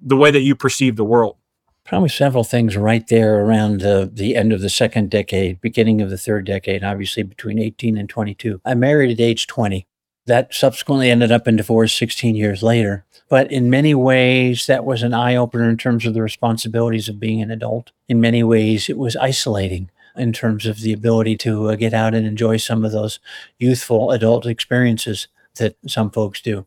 the 0.01 0.17
way 0.17 0.31
that 0.31 0.41
you 0.41 0.55
perceive 0.55 0.95
the 0.95 1.05
world? 1.05 1.37
Probably 1.85 2.09
several 2.09 2.43
things 2.43 2.77
right 2.77 3.05
there 3.07 3.41
around 3.41 3.81
the, 3.81 4.09
the 4.11 4.35
end 4.35 4.53
of 4.53 4.61
the 4.61 4.69
second 4.69 5.11
decade, 5.11 5.61
beginning 5.61 6.01
of 6.01 6.09
the 6.09 6.17
third 6.17 6.45
decade, 6.45 6.83
obviously 6.83 7.23
between 7.23 7.59
18 7.59 7.97
and 7.97 8.09
22. 8.09 8.61
I 8.65 8.73
married 8.73 9.11
at 9.11 9.23
age 9.23 9.47
20. 9.47 9.85
That 10.25 10.53
subsequently 10.53 11.11
ended 11.11 11.33
up 11.33 11.47
in 11.49 11.57
divorce 11.57 11.93
16 11.93 12.35
years 12.35 12.63
later. 12.63 13.05
But 13.27 13.51
in 13.51 13.69
many 13.69 13.93
ways, 13.93 14.65
that 14.67 14.85
was 14.85 15.03
an 15.03 15.13
eye 15.13 15.35
opener 15.35 15.69
in 15.69 15.75
terms 15.75 16.05
of 16.05 16.13
the 16.13 16.21
responsibilities 16.21 17.09
of 17.09 17.19
being 17.19 17.41
an 17.41 17.51
adult. 17.51 17.91
In 18.07 18.21
many 18.21 18.43
ways, 18.43 18.89
it 18.89 18.97
was 18.97 19.17
isolating 19.17 19.89
in 20.15 20.33
terms 20.33 20.65
of 20.65 20.81
the 20.81 20.93
ability 20.93 21.37
to 21.37 21.69
uh, 21.69 21.75
get 21.75 21.93
out 21.93 22.13
and 22.13 22.25
enjoy 22.25 22.57
some 22.57 22.85
of 22.85 22.91
those 22.91 23.19
youthful 23.57 24.11
adult 24.11 24.45
experiences 24.45 25.27
that 25.55 25.75
some 25.87 26.09
folks 26.09 26.41
do. 26.41 26.65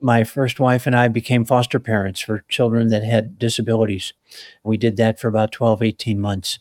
My 0.00 0.24
first 0.24 0.58
wife 0.58 0.86
and 0.86 0.96
I 0.96 1.08
became 1.08 1.44
foster 1.44 1.78
parents 1.78 2.20
for 2.20 2.44
children 2.48 2.88
that 2.88 3.04
had 3.04 3.38
disabilities. 3.38 4.12
We 4.64 4.76
did 4.76 4.96
that 4.96 5.20
for 5.20 5.28
about 5.28 5.52
12, 5.52 5.82
18 5.82 6.20
months. 6.20 6.58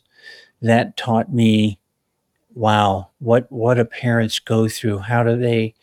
That 0.61 0.95
taught 0.95 1.33
me 1.33 1.79
wow, 2.53 3.09
what 3.19 3.51
what 3.51 3.75
do 3.75 3.85
parents 3.85 4.39
go 4.39 4.67
through? 4.67 4.99
How 4.99 5.23
do 5.23 5.37
they 5.37 5.75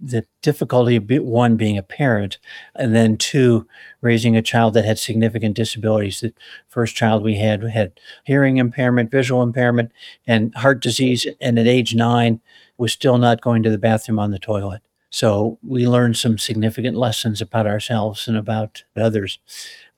the 0.00 0.24
difficulty 0.40 0.96
of 0.96 1.04
one 1.08 1.56
being 1.56 1.78
a 1.78 1.82
parent, 1.82 2.38
and 2.74 2.94
then 2.94 3.16
two 3.16 3.66
raising 4.00 4.36
a 4.36 4.42
child 4.42 4.74
that 4.74 4.84
had 4.84 4.98
significant 4.98 5.56
disabilities. 5.56 6.20
The 6.20 6.32
first 6.68 6.94
child 6.94 7.22
we 7.22 7.36
had 7.36 7.62
had 7.62 7.92
hearing 8.24 8.56
impairment, 8.56 9.10
visual 9.10 9.42
impairment, 9.42 9.92
and 10.26 10.54
heart 10.54 10.80
disease, 10.80 11.26
and 11.40 11.58
at 11.58 11.66
age 11.66 11.94
nine 11.94 12.40
was 12.76 12.92
still 12.92 13.18
not 13.18 13.40
going 13.40 13.62
to 13.62 13.70
the 13.70 13.78
bathroom 13.78 14.18
on 14.18 14.30
the 14.30 14.38
toilet. 14.38 14.82
So 15.10 15.58
we 15.62 15.86
learned 15.86 16.16
some 16.16 16.38
significant 16.38 16.96
lessons 16.96 17.42
about 17.42 17.66
ourselves 17.66 18.26
and 18.26 18.36
about 18.36 18.84
others. 18.96 19.38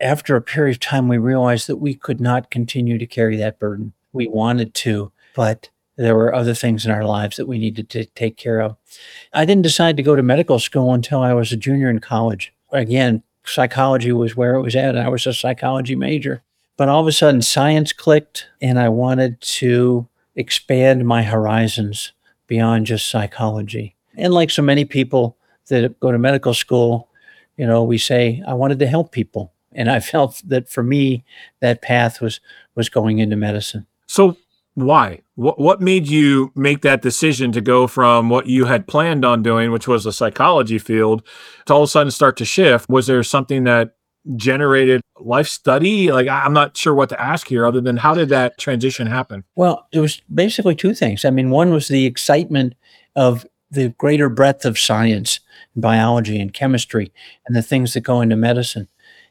After 0.00 0.34
a 0.34 0.42
period 0.42 0.76
of 0.76 0.80
time, 0.80 1.06
we 1.06 1.18
realized 1.18 1.68
that 1.68 1.76
we 1.76 1.94
could 1.94 2.20
not 2.20 2.50
continue 2.50 2.98
to 2.98 3.06
carry 3.06 3.36
that 3.36 3.60
burden. 3.60 3.92
We 4.12 4.26
wanted 4.26 4.74
to, 4.74 5.12
but 5.36 5.70
there 5.96 6.16
were 6.16 6.34
other 6.34 6.54
things 6.54 6.84
in 6.84 6.90
our 6.90 7.04
lives 7.04 7.36
that 7.36 7.46
we 7.46 7.58
needed 7.58 7.88
to 7.90 8.04
take 8.04 8.36
care 8.36 8.60
of. 8.60 8.76
I 9.32 9.44
didn't 9.44 9.62
decide 9.62 9.96
to 9.96 10.02
go 10.02 10.16
to 10.16 10.22
medical 10.22 10.58
school 10.58 10.92
until 10.92 11.20
I 11.20 11.32
was 11.32 11.52
a 11.52 11.56
junior 11.56 11.88
in 11.88 12.00
college. 12.00 12.52
Again, 12.72 13.22
psychology 13.44 14.12
was 14.12 14.36
where 14.36 14.54
it 14.54 14.62
was 14.62 14.74
at. 14.74 14.96
I 14.96 15.08
was 15.08 15.26
a 15.26 15.34
psychology 15.34 15.94
major. 15.94 16.42
But 16.76 16.88
all 16.88 17.00
of 17.00 17.06
a 17.06 17.12
sudden, 17.12 17.42
science 17.42 17.92
clicked, 17.92 18.48
and 18.60 18.78
I 18.80 18.88
wanted 18.88 19.40
to 19.40 20.08
expand 20.34 21.06
my 21.06 21.22
horizons 21.22 22.12
beyond 22.48 22.86
just 22.86 23.08
psychology. 23.08 23.94
And 24.16 24.34
like 24.34 24.50
so 24.50 24.62
many 24.62 24.84
people 24.84 25.36
that 25.68 25.98
go 26.00 26.10
to 26.10 26.18
medical 26.18 26.54
school, 26.54 27.08
you 27.56 27.66
know, 27.66 27.84
we 27.84 27.98
say, 27.98 28.42
I 28.46 28.54
wanted 28.54 28.80
to 28.80 28.86
help 28.86 29.12
people. 29.12 29.52
And 29.72 29.90
I 29.90 30.00
felt 30.12 30.42
that 30.46 30.68
for 30.68 30.82
me, 30.82 31.24
that 31.60 31.82
path 31.82 32.20
was 32.20 32.40
was 32.74 32.88
going 32.88 33.20
into 33.20 33.36
medicine. 33.36 33.86
So 34.06 34.36
why? 34.74 35.20
What 35.36 35.58
what 35.58 35.80
made 35.80 36.08
you 36.08 36.52
make 36.54 36.82
that 36.82 37.02
decision 37.02 37.52
to 37.52 37.60
go 37.60 37.86
from 37.86 38.28
what 38.28 38.46
you 38.46 38.64
had 38.64 38.86
planned 38.86 39.24
on 39.24 39.42
doing, 39.42 39.70
which 39.70 39.88
was 39.88 40.04
the 40.04 40.12
psychology 40.12 40.78
field, 40.78 41.22
to 41.66 41.74
all 41.74 41.82
of 41.82 41.88
a 41.88 41.90
sudden 41.90 42.10
start 42.10 42.36
to 42.38 42.44
shift? 42.44 42.88
Was 42.88 43.06
there 43.06 43.22
something 43.22 43.64
that 43.64 43.94
generated 44.36 45.00
life 45.20 45.48
study? 45.48 46.10
Like 46.10 46.28
I'm 46.28 46.52
not 46.52 46.76
sure 46.76 46.94
what 46.94 47.08
to 47.10 47.20
ask 47.20 47.46
here 47.46 47.66
other 47.66 47.80
than 47.80 47.98
how 47.98 48.14
did 48.14 48.30
that 48.30 48.58
transition 48.58 49.06
happen? 49.06 49.44
Well, 49.54 49.86
it 49.92 50.00
was 50.00 50.20
basically 50.32 50.74
two 50.74 50.94
things. 50.94 51.24
I 51.24 51.30
mean, 51.30 51.50
one 51.50 51.72
was 51.72 51.88
the 51.88 52.06
excitement 52.06 52.74
of 53.14 53.46
the 53.70 53.90
greater 53.90 54.28
breadth 54.28 54.64
of 54.64 54.78
science, 54.78 55.40
biology 55.76 56.40
and 56.40 56.52
chemistry 56.52 57.12
and 57.46 57.54
the 57.54 57.62
things 57.62 57.94
that 57.94 58.00
go 58.00 58.20
into 58.20 58.36
medicine. 58.36 58.88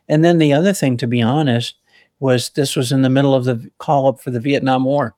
And 0.07 0.23
then 0.23 0.37
the 0.37 0.53
other 0.53 0.73
thing, 0.73 0.97
to 0.97 1.07
be 1.07 1.21
honest, 1.21 1.75
was 2.19 2.49
this 2.49 2.75
was 2.75 2.91
in 2.91 3.01
the 3.01 3.09
middle 3.09 3.33
of 3.33 3.45
the 3.45 3.71
call 3.77 4.07
up 4.07 4.21
for 4.21 4.31
the 4.31 4.39
Vietnam 4.39 4.85
War. 4.85 5.15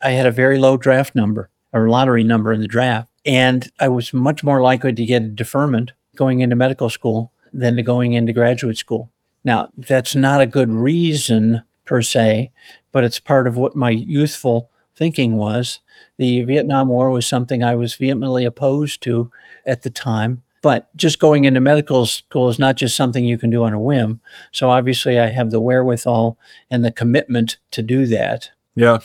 I 0.00 0.10
had 0.10 0.26
a 0.26 0.30
very 0.32 0.58
low 0.58 0.76
draft 0.76 1.14
number 1.14 1.50
or 1.72 1.88
lottery 1.88 2.24
number 2.24 2.52
in 2.52 2.60
the 2.60 2.68
draft. 2.68 3.10
And 3.24 3.70
I 3.78 3.88
was 3.88 4.12
much 4.12 4.42
more 4.42 4.62
likely 4.62 4.92
to 4.92 5.04
get 5.04 5.22
a 5.22 5.28
deferment 5.28 5.92
going 6.16 6.40
into 6.40 6.56
medical 6.56 6.90
school 6.90 7.32
than 7.52 7.76
to 7.76 7.82
going 7.82 8.12
into 8.12 8.32
graduate 8.32 8.78
school. 8.78 9.10
Now, 9.44 9.70
that's 9.76 10.14
not 10.14 10.40
a 10.40 10.46
good 10.46 10.70
reason 10.70 11.62
per 11.84 12.02
se, 12.02 12.50
but 12.92 13.04
it's 13.04 13.20
part 13.20 13.46
of 13.46 13.56
what 13.56 13.76
my 13.76 13.90
youthful 13.90 14.70
thinking 14.94 15.36
was. 15.36 15.80
The 16.18 16.42
Vietnam 16.44 16.88
War 16.88 17.10
was 17.10 17.26
something 17.26 17.62
I 17.62 17.74
was 17.74 17.94
vehemently 17.94 18.44
opposed 18.44 19.02
to 19.02 19.30
at 19.66 19.82
the 19.82 19.90
time. 19.90 20.42
But 20.62 20.94
just 20.94 21.18
going 21.18 21.44
into 21.44 21.60
medical 21.60 22.04
school 22.04 22.50
is 22.50 22.58
not 22.58 22.76
just 22.76 22.94
something 22.94 23.24
you 23.24 23.38
can 23.38 23.48
do 23.48 23.64
on 23.64 23.72
a 23.72 23.80
whim. 23.80 24.20
So 24.52 24.68
obviously, 24.68 25.18
I 25.18 25.28
have 25.28 25.50
the 25.50 25.60
wherewithal 25.60 26.36
and 26.70 26.84
the 26.84 26.92
commitment 26.92 27.56
to 27.70 27.82
do 27.82 28.06
that. 28.06 28.50
Yeah. 28.74 28.98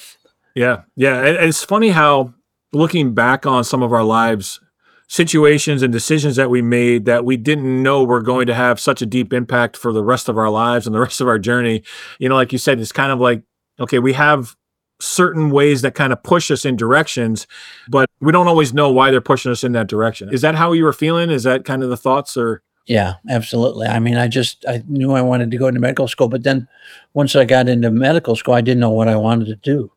Yeah, 0.55 0.83
yeah. 0.95 1.21
It's 1.21 1.63
funny 1.63 1.89
how 1.89 2.33
looking 2.73 3.13
back 3.13 3.45
on 3.45 3.63
some 3.63 3.83
of 3.83 3.93
our 3.93 4.03
lives, 4.03 4.59
situations 5.07 5.83
and 5.83 5.93
decisions 5.93 6.35
that 6.35 6.49
we 6.49 6.61
made 6.61 7.05
that 7.05 7.25
we 7.25 7.37
didn't 7.37 7.83
know 7.83 8.03
were 8.03 8.21
going 8.21 8.47
to 8.47 8.55
have 8.55 8.79
such 8.79 9.01
a 9.01 9.05
deep 9.05 9.33
impact 9.33 9.77
for 9.77 9.93
the 9.93 10.03
rest 10.03 10.27
of 10.27 10.37
our 10.37 10.49
lives 10.49 10.87
and 10.87 10.95
the 10.95 10.99
rest 11.07 11.21
of 11.21 11.27
our 11.27 11.39
journey. 11.39 11.83
You 12.19 12.29
know, 12.29 12.35
like 12.35 12.51
you 12.51 12.57
said, 12.57 12.79
it's 12.79 12.91
kind 12.91 13.11
of 13.11 13.19
like, 13.19 13.43
okay, 13.79 13.99
we 13.99 14.13
have 14.13 14.55
certain 15.01 15.49
ways 15.51 15.81
that 15.81 15.93
kind 15.93 16.13
of 16.13 16.23
push 16.23 16.49
us 16.49 16.65
in 16.65 16.77
directions, 16.77 17.47
but 17.89 18.09
we 18.21 18.31
don't 18.31 18.47
always 18.47 18.73
know 18.73 18.89
why 18.89 19.11
they're 19.11 19.21
pushing 19.21 19.51
us 19.51 19.63
in 19.63 19.73
that 19.73 19.87
direction. 19.87 20.33
Is 20.33 20.41
that 20.41 20.55
how 20.55 20.71
you 20.71 20.85
were 20.85 20.93
feeling? 20.93 21.29
Is 21.29 21.43
that 21.43 21.65
kind 21.65 21.83
of 21.83 21.89
the 21.89 21.97
thoughts 21.97 22.37
or? 22.37 22.63
Yeah, 22.87 23.15
absolutely. 23.29 23.87
I 23.87 23.99
mean, 23.99 24.15
I 24.15 24.27
just 24.27 24.63
I 24.67 24.83
knew 24.87 25.13
I 25.13 25.21
wanted 25.21 25.51
to 25.51 25.57
go 25.57 25.67
into 25.67 25.79
medical 25.79 26.07
school, 26.07 26.29
but 26.29 26.43
then 26.43 26.67
once 27.13 27.35
I 27.35 27.43
got 27.43 27.67
into 27.67 27.89
medical 27.89 28.35
school, 28.35 28.53
I 28.53 28.61
didn't 28.61 28.79
know 28.79 28.91
what 28.91 29.07
I 29.07 29.15
wanted 29.15 29.47
to 29.47 29.55
do. 29.55 29.91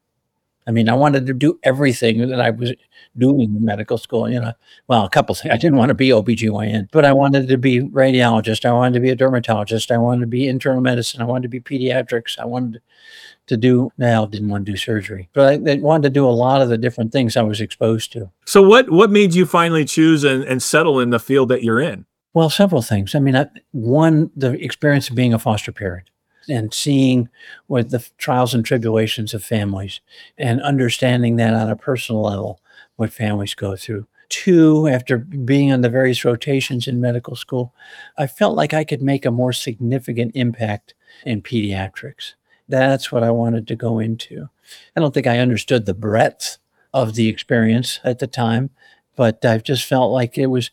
I 0.68 0.70
mean, 0.70 0.90
I 0.90 0.94
wanted 0.94 1.26
to 1.26 1.34
do 1.34 1.58
everything 1.62 2.28
that 2.28 2.40
I 2.40 2.50
was 2.50 2.74
doing 3.16 3.40
in 3.40 3.64
medical 3.64 3.96
school, 3.96 4.30
you 4.30 4.38
know. 4.38 4.52
Well, 4.86 5.06
a 5.06 5.08
couple 5.08 5.34
things. 5.34 5.52
I 5.52 5.56
didn't 5.56 5.78
want 5.78 5.88
to 5.88 5.94
be 5.94 6.10
OBGYN, 6.10 6.90
but 6.92 7.06
I 7.06 7.12
wanted 7.14 7.48
to 7.48 7.56
be 7.56 7.80
radiologist. 7.80 8.66
I 8.66 8.72
wanted 8.72 8.92
to 8.94 9.00
be 9.00 9.08
a 9.08 9.16
dermatologist. 9.16 9.90
I 9.90 9.96
wanted 9.96 10.20
to 10.20 10.26
be 10.26 10.46
internal 10.46 10.82
medicine. 10.82 11.22
I 11.22 11.24
wanted 11.24 11.42
to 11.44 11.48
be 11.48 11.60
pediatrics. 11.60 12.38
I 12.38 12.44
wanted 12.44 12.82
to 13.46 13.56
do 13.56 13.90
now 13.96 14.26
didn't 14.26 14.50
want 14.50 14.66
to 14.66 14.72
do 14.72 14.76
surgery 14.76 15.30
but 15.32 15.46
I, 15.66 15.72
I, 15.72 15.76
wanted 15.76 16.02
to 16.02 16.10
do 16.10 16.26
a 16.26 16.30
lot 16.30 16.60
of 16.60 16.68
the 16.68 16.76
different 16.76 17.12
things 17.12 17.34
i 17.34 17.40
was 17.40 17.62
exposed 17.62 18.12
to 18.12 18.30
so 18.44 18.60
what 18.60 18.90
what 18.90 19.10
made 19.10 19.32
you 19.32 19.46
finally 19.46 19.86
choose 19.86 20.22
and, 20.22 20.44
and 20.44 20.62
settle 20.62 21.00
in 21.00 21.08
the 21.08 21.18
field 21.18 21.48
that 21.48 21.62
you're 21.62 21.80
in 21.80 22.04
well 22.34 22.50
several 22.50 22.82
things 22.82 23.14
i 23.14 23.18
mean 23.18 23.34
I, 23.34 23.48
one 23.70 24.30
the 24.36 24.52
experience 24.62 25.08
of 25.08 25.16
being 25.16 25.32
a 25.32 25.38
foster 25.38 25.72
parent 25.72 26.10
and 26.48 26.72
seeing 26.72 27.28
what 27.66 27.90
the 27.90 28.06
trials 28.18 28.54
and 28.54 28.64
tribulations 28.64 29.34
of 29.34 29.44
families 29.44 30.00
and 30.36 30.62
understanding 30.62 31.36
that 31.36 31.54
on 31.54 31.70
a 31.70 31.76
personal 31.76 32.22
level, 32.22 32.60
what 32.96 33.12
families 33.12 33.54
go 33.54 33.76
through. 33.76 34.06
Two, 34.28 34.88
after 34.88 35.18
being 35.18 35.72
on 35.72 35.80
the 35.80 35.88
various 35.88 36.24
rotations 36.24 36.86
in 36.86 37.00
medical 37.00 37.34
school, 37.34 37.74
I 38.18 38.26
felt 38.26 38.56
like 38.56 38.74
I 38.74 38.84
could 38.84 39.02
make 39.02 39.24
a 39.24 39.30
more 39.30 39.52
significant 39.52 40.32
impact 40.34 40.94
in 41.24 41.40
pediatrics. 41.40 42.34
That's 42.68 43.10
what 43.10 43.22
I 43.22 43.30
wanted 43.30 43.66
to 43.68 43.76
go 43.76 43.98
into. 43.98 44.48
I 44.94 45.00
don't 45.00 45.14
think 45.14 45.26
I 45.26 45.38
understood 45.38 45.86
the 45.86 45.94
breadth 45.94 46.58
of 46.92 47.14
the 47.14 47.28
experience 47.28 48.00
at 48.04 48.18
the 48.18 48.26
time, 48.26 48.70
but 49.16 49.44
I've 49.44 49.62
just 49.62 49.84
felt 49.84 50.12
like 50.12 50.36
it 50.36 50.46
was 50.46 50.70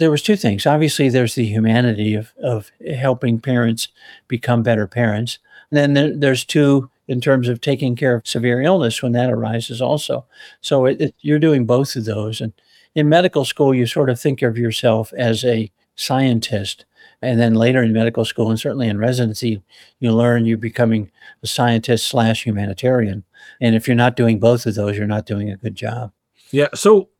there 0.00 0.10
was 0.10 0.22
two 0.22 0.36
things. 0.36 0.66
Obviously, 0.66 1.08
there's 1.08 1.34
the 1.34 1.44
humanity 1.44 2.14
of, 2.14 2.32
of 2.42 2.72
helping 2.96 3.38
parents 3.38 3.88
become 4.28 4.62
better 4.62 4.86
parents. 4.86 5.38
And 5.70 5.76
then 5.78 5.94
there, 5.94 6.16
there's 6.16 6.44
two 6.44 6.90
in 7.06 7.20
terms 7.20 7.48
of 7.48 7.60
taking 7.60 7.94
care 7.96 8.14
of 8.14 8.26
severe 8.26 8.62
illness 8.62 9.02
when 9.02 9.12
that 9.12 9.30
arises 9.30 9.82
also. 9.82 10.24
So 10.60 10.86
it, 10.86 11.00
it, 11.00 11.14
you're 11.20 11.38
doing 11.38 11.66
both 11.66 11.96
of 11.96 12.06
those. 12.06 12.40
And 12.40 12.52
in 12.94 13.08
medical 13.08 13.44
school, 13.44 13.74
you 13.74 13.86
sort 13.86 14.08
of 14.08 14.18
think 14.18 14.42
of 14.42 14.56
yourself 14.56 15.12
as 15.12 15.44
a 15.44 15.70
scientist. 15.96 16.86
And 17.20 17.38
then 17.38 17.54
later 17.54 17.82
in 17.82 17.92
medical 17.92 18.24
school 18.24 18.48
and 18.48 18.58
certainly 18.58 18.88
in 18.88 18.96
residency, 18.96 19.62
you 19.98 20.12
learn 20.12 20.46
you're 20.46 20.56
becoming 20.56 21.10
a 21.42 21.46
scientist 21.46 22.06
slash 22.06 22.46
humanitarian. 22.46 23.24
And 23.60 23.74
if 23.74 23.86
you're 23.86 23.96
not 23.96 24.16
doing 24.16 24.38
both 24.38 24.64
of 24.64 24.74
those, 24.74 24.96
you're 24.96 25.06
not 25.06 25.26
doing 25.26 25.50
a 25.50 25.56
good 25.56 25.74
job. 25.74 26.12
Yeah. 26.50 26.68
So, 26.74 27.10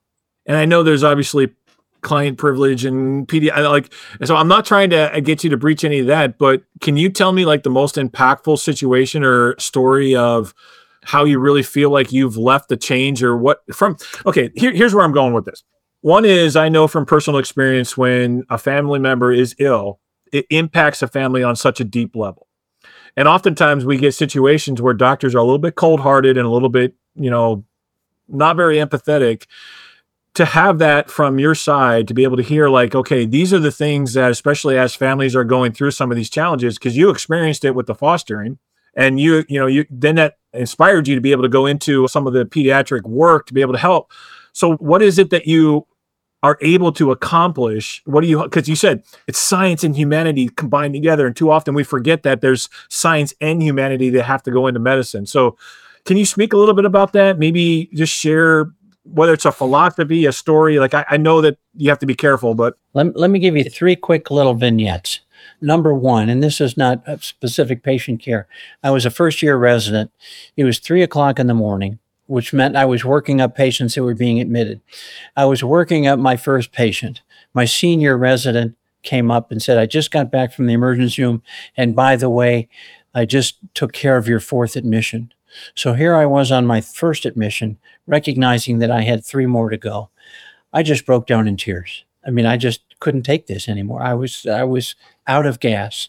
and 0.47 0.57
I 0.57 0.65
know 0.65 0.83
there's 0.83 1.05
obviously 1.05 1.51
client 2.03 2.39
privilege 2.39 2.85
and 2.85 3.27
PD. 3.29 3.55
Like, 3.57 3.93
so 4.25 4.37
I'm 4.37 4.49
not 4.49 4.65
trying 4.65 4.91
to 4.91 5.15
uh, 5.15 5.21
get 5.21 5.45
you 5.45 5.51
to 5.51 5.57
breach 5.57 5.85
any 5.85 6.01
of 6.01 6.07
that, 6.07 6.39
but 6.39 6.63
can 6.81 6.97
you 6.97 7.11
tell 7.11 7.33
me 7.33 7.45
like 7.45 7.63
the 7.63 7.71
most 7.71 7.97
impactful 7.97 8.59
situation 8.59 9.25
or 9.25 9.59
story 9.59 10.15
of 10.15 10.55
how 11.05 11.25
you 11.25 11.39
really 11.39 11.63
feel 11.63 11.91
like 11.91 12.13
you've 12.13 12.37
left 12.37 12.69
the 12.69 12.77
change 12.77 13.23
or 13.23 13.37
what 13.37 13.63
from? 13.75 13.97
Okay, 14.27 14.51
here, 14.55 14.73
here's 14.73 14.95
where 14.95 15.05
I'm 15.05 15.13
going 15.13 15.33
with 15.33 15.45
this. 15.45 15.63
One 16.03 16.25
is 16.25 16.57
I 16.57 16.69
know 16.69 16.89
from 16.89 17.05
personal 17.05 17.39
experience 17.39 17.97
when 17.97 18.45
a 18.49 18.57
family 18.57 18.99
member 18.99 19.33
is 19.33 19.55
ill, 19.59 20.01
it 20.33 20.47
impacts 20.51 21.03
a 21.03 21.09
family 21.09 21.43
on 21.43 21.57
such 21.57 21.81
a 21.81 21.85
deep 21.85 22.17
level. 22.17 22.47
And 23.17 23.29
oftentimes 23.29 23.85
we 23.85 23.99
get 23.99 24.15
situations 24.15 24.81
where 24.81 24.95
doctors 24.95 25.35
are 25.35 25.39
a 25.39 25.45
little 25.45 25.59
bit 25.59 25.75
cold 25.75 26.01
hearted 26.01 26.39
and 26.39 26.47
a 26.47 26.51
little 26.51 26.69
bit, 26.69 26.95
you 27.15 27.31
know, 27.31 27.65
not 28.29 28.57
very 28.57 28.77
empathetic 28.77 29.47
to 30.35 30.45
have 30.45 30.79
that 30.79 31.11
from 31.11 31.39
your 31.39 31.55
side 31.55 32.07
to 32.09 32.15
be 32.15 32.23
able 32.23 32.37
to 32.37 32.43
hear 32.43 32.69
like 32.69 32.95
okay 32.95 33.27
these 33.27 33.53
are 33.53 33.59
the 33.59 33.73
things 33.73 34.15
that 34.15 34.31
especially 34.31 34.79
as 34.79 34.95
families 34.95 35.35
are 35.35 35.45
going 35.45 35.73
through 35.73 35.91
some 35.91 36.11
of 36.11 36.17
these 36.17 36.31
challenges 36.31 36.79
because 36.79 36.97
you 36.97 37.11
experienced 37.11 37.65
it 37.65 37.75
with 37.75 37.87
the 37.87 37.95
fostering 37.95 38.59
and 38.95 39.21
you 39.21 39.45
you 39.49 39.59
know 39.59 39.67
you 39.67 39.85
then 39.91 40.17
that 40.17 40.37
inspired 40.53 41.07
you 41.07 41.15
to 41.15 41.21
be 41.21 41.33
able 41.33 41.43
to 41.43 41.49
go 41.49 41.67
into 41.67 42.09
some 42.09 42.27
of 42.27 42.33
the 42.33 42.45
pediatric 42.45 43.03
work 43.03 43.47
to 43.47 43.55
be 43.55 43.61
able 43.61 43.73
to 43.73 43.79
help. 43.79 44.13
So 44.53 44.77
what 44.77 45.03
is 45.03 45.19
it 45.19 45.31
that 45.31 45.47
you 45.47 45.87
are 46.43 46.59
able 46.61 46.93
to 46.93 47.11
accomplish? 47.11 48.03
What 48.05 48.23
do 48.23 48.27
you 48.27 48.43
because 48.43 48.69
you 48.69 48.77
said 48.77 49.05
it's 49.27 49.39
science 49.39 49.85
and 49.85 49.95
humanity 49.95 50.49
combined 50.49 50.95
together 50.95 51.27
and 51.27 51.37
too 51.37 51.51
often 51.51 51.75
we 51.75 51.85
forget 51.85 52.23
that 52.25 52.41
there's 52.41 52.69
science 52.89 53.35
and 53.41 53.63
humanity 53.63 54.11
that 54.11 54.25
have 54.25 54.43
to 54.45 54.51
go 54.51 54.67
into 54.67 54.81
medicine. 54.81 55.27
So 55.27 55.57
can 56.05 56.17
you 56.17 56.25
speak 56.25 56.53
a 56.53 56.57
little 56.57 56.75
bit 56.75 56.87
about 56.87 57.13
that? 57.13 57.39
Maybe 57.39 57.91
just 57.95 58.13
share 58.13 58.73
whether 59.13 59.33
it's 59.33 59.45
a 59.45 59.53
philosophy, 59.53 60.27
a 60.27 60.33
story. 60.33 60.79
Like 60.79 60.95
I, 60.95 61.05
I 61.11 61.17
know 61.17 61.41
that 61.41 61.59
you 61.77 61.89
have 61.91 61.99
to 62.01 62.07
be 62.07 62.15
careful, 62.15 62.55
but 62.55 62.77
let, 62.95 63.17
let 63.17 63.31
me 63.31 63.39
give 63.39 63.57
you 63.57 63.65
three 63.65 63.97
quick 63.97 64.31
little 64.31 64.55
vignettes. 64.55 65.21
Number 65.61 65.95
one, 65.95 66.29
and 66.29 66.43
this 66.43 66.61
is 66.61 66.77
not 66.77 67.03
specific 67.23 67.83
patient 67.83 68.21
care. 68.23 68.47
I 68.83 68.91
was 68.91 69.07
a 69.07 69.11
first 69.11 69.43
year 69.43 69.57
resident. 69.57 70.11
It 70.57 70.65
was 70.65 70.79
three 70.79 71.03
o'clock 71.03 71.39
in 71.39 71.47
the 71.47 71.55
morning. 71.55 71.99
which 72.31 72.53
meant 72.53 72.77
I 72.77 72.85
was 72.85 73.05
working 73.05 73.41
up 73.41 73.57
patients 73.57 73.97
who 73.97 74.05
were 74.05 74.15
being 74.15 74.39
admitted. 74.41 74.81
I 75.37 75.47
was 75.47 75.65
working 75.65 76.07
up 76.07 76.17
my 76.21 76.37
first 76.37 76.71
patient. 76.71 77.23
My 77.53 77.65
senior 77.65 78.17
resident 78.17 78.77
came 79.03 79.33
up 79.33 79.51
and 79.51 79.61
said, 79.61 79.79
I 79.79 79.87
just 79.87 80.13
got 80.13 80.31
back 80.31 80.53
from 80.53 80.67
the 80.67 80.73
emergency 80.73 81.25
room. 81.25 81.43
And 81.77 81.97
by 81.97 82.15
the 82.15 82.31
way, 82.31 82.69
I 83.13 83.25
just 83.25 83.59
took 83.75 83.93
care 83.93 84.17
of 84.17 84.29
your 84.29 84.39
fourth 84.39 84.77
admission. 84.77 85.33
So 85.75 85.95
here 85.95 86.15
I 86.15 86.27
was 86.27 86.53
on 86.53 86.67
my 86.67 86.81
first 86.81 87.25
admission, 87.25 87.79
recognizing 88.07 88.79
that 88.79 88.91
I 88.91 89.03
had 89.03 89.25
three 89.25 89.47
more 89.47 89.71
to 89.71 89.77
go. 89.77 90.11
I 90.73 90.83
just 90.83 91.07
broke 91.07 91.27
down 91.27 91.49
in 91.49 91.57
tears. 91.57 92.05
I 92.25 92.31
mean, 92.31 92.47
I 92.47 92.57
just 92.57 92.83
couldn't 93.01 93.23
take 93.23 93.47
this 93.47 93.69
anymore. 93.69 94.03
I 94.03 94.15
was 94.15 94.47
I 94.47 94.65
was 94.65 94.95
out 95.27 95.47
of 95.47 95.61
gas. 95.61 96.09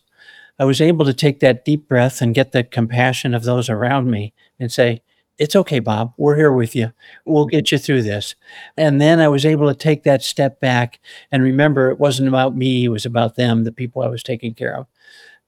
I 0.60 0.66
was 0.66 0.82
able 0.82 1.06
to 1.06 1.14
take 1.14 1.40
that 1.40 1.66
deep 1.66 1.88
breath 1.88 2.22
and 2.22 2.36
get 2.36 2.52
the 2.52 2.64
compassion 2.64 3.34
of 3.34 3.44
those 3.44 3.70
around 3.70 4.12
me 4.12 4.34
and 4.60 4.72
say, 4.72 5.02
it's 5.40 5.56
okay, 5.56 5.80
Bob. 5.80 6.14
We're 6.18 6.36
here 6.36 6.52
with 6.52 6.76
you. 6.76 6.94
We'll 7.26 7.48
get 7.48 7.72
you 7.72 7.80
through 7.80 8.04
this. 8.04 8.36
And 8.78 9.02
then 9.02 9.20
I 9.20 9.28
was 9.28 9.44
able 9.44 9.68
to 9.70 9.74
take 9.74 10.04
that 10.04 10.22
step 10.22 10.60
back 10.60 11.00
and 11.32 11.42
remember 11.42 11.90
it 11.90 12.00
wasn't 12.00 12.28
about 12.28 12.56
me, 12.56 12.86
it 12.86 12.90
was 12.90 13.08
about 13.08 13.38
them, 13.38 13.64
the 13.64 13.72
people 13.72 14.04
I 14.04 14.08
was 14.08 14.22
taking 14.22 14.54
care 14.54 14.76
of. 14.76 14.86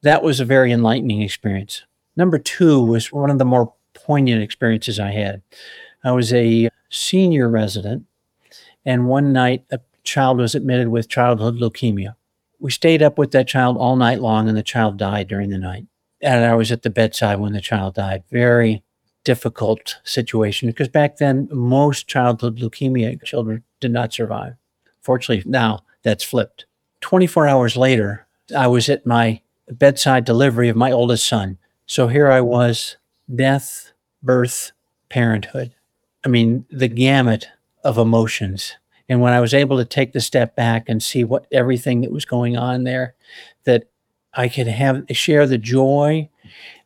That 0.01 0.23
was 0.23 0.39
a 0.39 0.45
very 0.45 0.71
enlightening 0.71 1.21
experience. 1.21 1.83
Number 2.15 2.39
two 2.39 2.83
was 2.83 3.11
one 3.11 3.29
of 3.29 3.37
the 3.37 3.45
more 3.45 3.73
poignant 3.93 4.41
experiences 4.41 4.99
I 4.99 5.11
had. 5.11 5.41
I 6.03 6.11
was 6.11 6.33
a 6.33 6.69
senior 6.89 7.49
resident, 7.49 8.05
and 8.85 9.07
one 9.07 9.31
night 9.33 9.65
a 9.71 9.79
child 10.03 10.37
was 10.37 10.55
admitted 10.55 10.89
with 10.89 11.09
childhood 11.09 11.59
leukemia. 11.59 12.15
We 12.59 12.71
stayed 12.71 13.01
up 13.01 13.17
with 13.17 13.31
that 13.31 13.47
child 13.47 13.77
all 13.77 13.95
night 13.95 14.21
long, 14.21 14.47
and 14.47 14.57
the 14.57 14.63
child 14.63 14.97
died 14.97 15.27
during 15.27 15.49
the 15.49 15.57
night. 15.57 15.85
And 16.21 16.45
I 16.45 16.55
was 16.55 16.71
at 16.71 16.83
the 16.83 16.89
bedside 16.89 17.39
when 17.39 17.53
the 17.53 17.61
child 17.61 17.95
died. 17.95 18.23
Very 18.29 18.83
difficult 19.23 19.97
situation 20.03 20.67
because 20.67 20.89
back 20.89 21.17
then 21.17 21.47
most 21.51 22.07
childhood 22.07 22.57
leukemia 22.59 23.21
children 23.23 23.63
did 23.79 23.91
not 23.91 24.13
survive. 24.13 24.55
Fortunately, 25.01 25.49
now 25.49 25.79
that's 26.03 26.23
flipped. 26.23 26.65
24 27.01 27.47
hours 27.47 27.77
later, 27.77 28.27
I 28.55 28.67
was 28.67 28.89
at 28.89 29.05
my 29.05 29.41
bedside 29.69 30.25
delivery 30.25 30.69
of 30.69 30.75
my 30.75 30.91
oldest 30.91 31.25
son. 31.25 31.57
So 31.85 32.07
here 32.07 32.31
I 32.31 32.41
was, 32.41 32.97
death, 33.33 33.91
birth, 34.21 34.71
parenthood. 35.09 35.73
I 36.25 36.29
mean, 36.29 36.65
the 36.69 36.87
gamut 36.87 37.47
of 37.83 37.97
emotions. 37.97 38.75
And 39.09 39.21
when 39.21 39.33
I 39.33 39.41
was 39.41 39.53
able 39.53 39.77
to 39.77 39.85
take 39.85 40.13
the 40.13 40.21
step 40.21 40.55
back 40.55 40.87
and 40.87 41.03
see 41.03 41.23
what 41.23 41.47
everything 41.51 42.01
that 42.01 42.11
was 42.11 42.25
going 42.25 42.55
on 42.55 42.83
there, 42.83 43.15
that 43.65 43.89
I 44.33 44.47
could 44.47 44.67
have 44.67 45.05
share 45.11 45.45
the 45.45 45.57
joy 45.57 46.29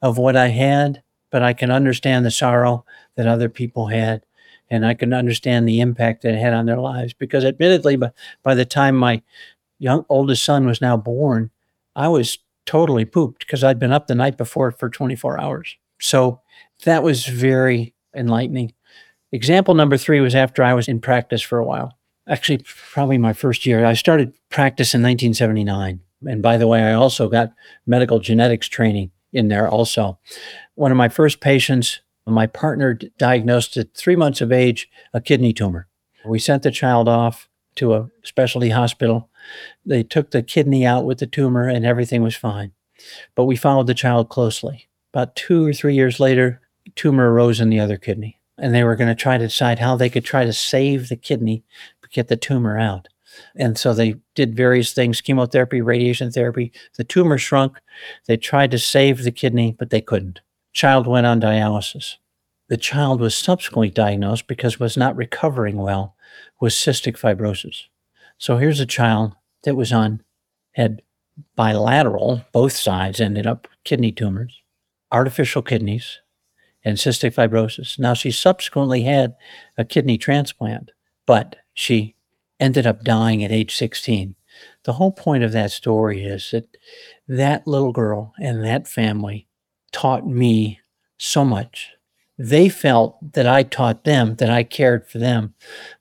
of 0.02 0.18
what 0.18 0.36
I 0.36 0.48
had 0.48 1.04
but 1.30 1.44
I 1.44 1.54
can 1.54 1.72
understand 1.72 2.26
the 2.26 2.32
sorrow 2.32 2.86
that 3.16 3.28
other 3.28 3.50
people 3.50 3.88
had. 3.88 4.24
And 4.70 4.86
I 4.86 4.94
can 4.94 5.14
understand 5.14 5.68
the 5.68 5.80
impact 5.80 6.24
that 6.24 6.34
it 6.34 6.40
had 6.40 6.54
on 6.54 6.66
their 6.66 6.80
lives 6.80 7.14
because, 7.14 7.46
admittedly, 7.46 7.96
by, 7.96 8.12
by 8.44 8.54
the 8.54 8.66
time 8.66 8.98
my 8.98 9.22
young 9.80 10.06
oldest 10.10 10.44
son 10.44 10.66
was 10.66 10.82
now 10.82 10.98
born, 10.98 11.52
I 11.96 12.10
was 12.10 12.40
totally 12.66 13.06
pooped 13.06 13.40
because 13.40 13.64
I'd 13.64 13.80
been 13.80 13.94
up 13.94 14.08
the 14.08 14.16
night 14.16 14.38
before 14.38 14.72
for 14.72 14.90
24 14.90 15.40
hours. 15.40 15.78
So 16.00 16.42
that 16.84 17.04
was 17.04 17.26
very 17.26 17.94
enlightening. 18.16 18.74
Example 19.32 19.74
number 19.74 19.98
three 19.98 20.20
was 20.20 20.36
after 20.36 20.64
I 20.64 20.74
was 20.74 20.88
in 20.88 21.02
practice 21.02 21.42
for 21.42 21.60
a 21.60 21.66
while. 21.66 21.98
Actually, 22.28 22.60
probably 22.94 23.18
my 23.18 23.34
first 23.34 23.66
year. 23.66 23.86
I 23.86 23.94
started 23.94 24.34
practice 24.50 24.94
in 24.94 25.02
1979. 25.02 26.02
And 26.26 26.42
by 26.42 26.58
the 26.58 26.68
way, 26.68 26.84
I 26.84 26.94
also 26.94 27.30
got 27.30 27.54
medical 27.86 28.20
genetics 28.20 28.68
training 28.68 29.12
in 29.32 29.48
there 29.48 29.68
also. 29.68 30.20
One 30.76 30.92
of 30.92 30.98
my 30.98 31.10
first 31.10 31.40
patients, 31.40 32.02
my 32.26 32.48
partner 32.48 32.94
diagnosed 33.18 33.78
at 33.78 33.94
three 33.94 34.16
months 34.16 34.42
of 34.42 34.52
age 34.52 34.90
a 35.14 35.22
kidney 35.22 35.54
tumor. 35.54 35.88
We 36.26 36.40
sent 36.40 36.64
the 36.64 36.72
child 36.72 37.08
off 37.08 37.48
to 37.76 37.94
a 37.94 38.10
specialty 38.24 38.70
hospital. 38.70 39.30
They 39.86 40.04
took 40.04 40.32
the 40.32 40.44
kidney 40.44 40.86
out 40.86 41.06
with 41.06 41.20
the 41.20 41.28
tumor 41.28 41.68
and 41.68 41.86
everything 41.86 42.24
was 42.24 42.36
fine. 42.36 42.74
But 43.36 43.46
we 43.46 43.56
followed 43.56 43.88
the 43.88 43.94
child 43.94 44.30
closely. 44.30 44.90
About 45.18 45.36
two 45.36 45.66
or 45.66 45.74
three 45.74 45.96
years 45.96 46.20
later, 46.20 46.62
tumor 46.94 47.34
arose 47.34 47.60
in 47.60 47.72
the 47.72 47.80
other 47.80 47.98
kidney. 47.98 48.40
And 48.56 48.72
they 48.72 48.84
were 48.84 48.96
going 48.96 49.08
to 49.08 49.16
try 49.16 49.40
to 49.40 49.48
decide 49.48 49.80
how 49.80 49.96
they 49.96 50.12
could 50.12 50.24
try 50.24 50.46
to 50.46 50.54
save 50.54 51.10
the 51.10 51.16
kidney, 51.16 51.64
but 52.02 52.12
get 52.12 52.28
the 52.28 52.38
tumor 52.38 52.78
out. 52.78 53.08
And 53.56 53.80
so 53.80 53.96
they 53.96 54.18
did 54.36 54.56
various 54.56 54.94
things 54.94 55.22
chemotherapy, 55.22 55.82
radiation 55.82 56.30
therapy. 56.30 56.72
The 56.98 57.04
tumor 57.04 57.40
shrunk. 57.40 57.80
They 58.28 58.38
tried 58.38 58.70
to 58.70 58.78
save 58.78 59.24
the 59.24 59.32
kidney, 59.32 59.76
but 59.80 59.90
they 59.90 60.02
couldn't. 60.02 60.42
Child 60.72 61.08
went 61.08 61.26
on 61.26 61.42
dialysis. 61.42 62.18
The 62.70 62.78
child 62.78 63.20
was 63.20 63.34
subsequently 63.34 63.90
diagnosed 63.90 64.46
because 64.46 64.80
was 64.80 64.98
not 64.98 65.16
recovering 65.16 65.78
well 65.78 66.16
with 66.62 66.74
cystic 66.74 67.18
fibrosis. 67.18 67.86
So 68.38 68.58
here's 68.58 68.80
a 68.80 68.86
child 68.86 69.34
that 69.64 69.74
was 69.74 69.92
on, 69.92 70.22
had 70.74 71.02
bilateral, 71.56 72.46
both 72.52 72.74
sides 72.74 73.20
ended 73.20 73.48
up 73.48 73.68
kidney 73.84 74.12
tumors, 74.12 74.62
artificial 75.12 75.62
kidneys, 75.62 76.20
and 76.84 76.98
cystic 76.98 77.34
fibrosis. 77.36 78.00
Now 78.00 78.14
she 78.14 78.32
subsequently 78.32 79.04
had 79.04 79.36
a 79.78 79.86
kidney 79.86 80.18
transplant, 80.18 80.92
but 81.26 81.58
she 81.74 82.16
ended 82.60 82.88
up 82.88 83.04
dying 83.04 83.44
at 83.44 83.52
age 83.52 83.76
16. 83.76 84.36
The 84.84 84.94
whole 84.94 85.12
point 85.12 85.44
of 85.44 85.52
that 85.52 85.72
story 85.72 86.24
is 86.24 86.52
that 86.52 86.78
that 87.28 87.68
little 87.68 87.92
girl 87.92 88.34
and 88.40 88.64
that 88.64 88.88
family 88.88 89.48
taught 89.92 90.26
me 90.26 90.80
so 91.18 91.44
much. 91.44 91.92
They 92.38 92.70
felt 92.70 93.34
that 93.34 93.48
I 93.48 93.64
taught 93.64 94.04
them, 94.04 94.36
that 94.36 94.50
I 94.50 94.64
cared 94.64 95.08
for 95.08 95.18
them, 95.18 95.56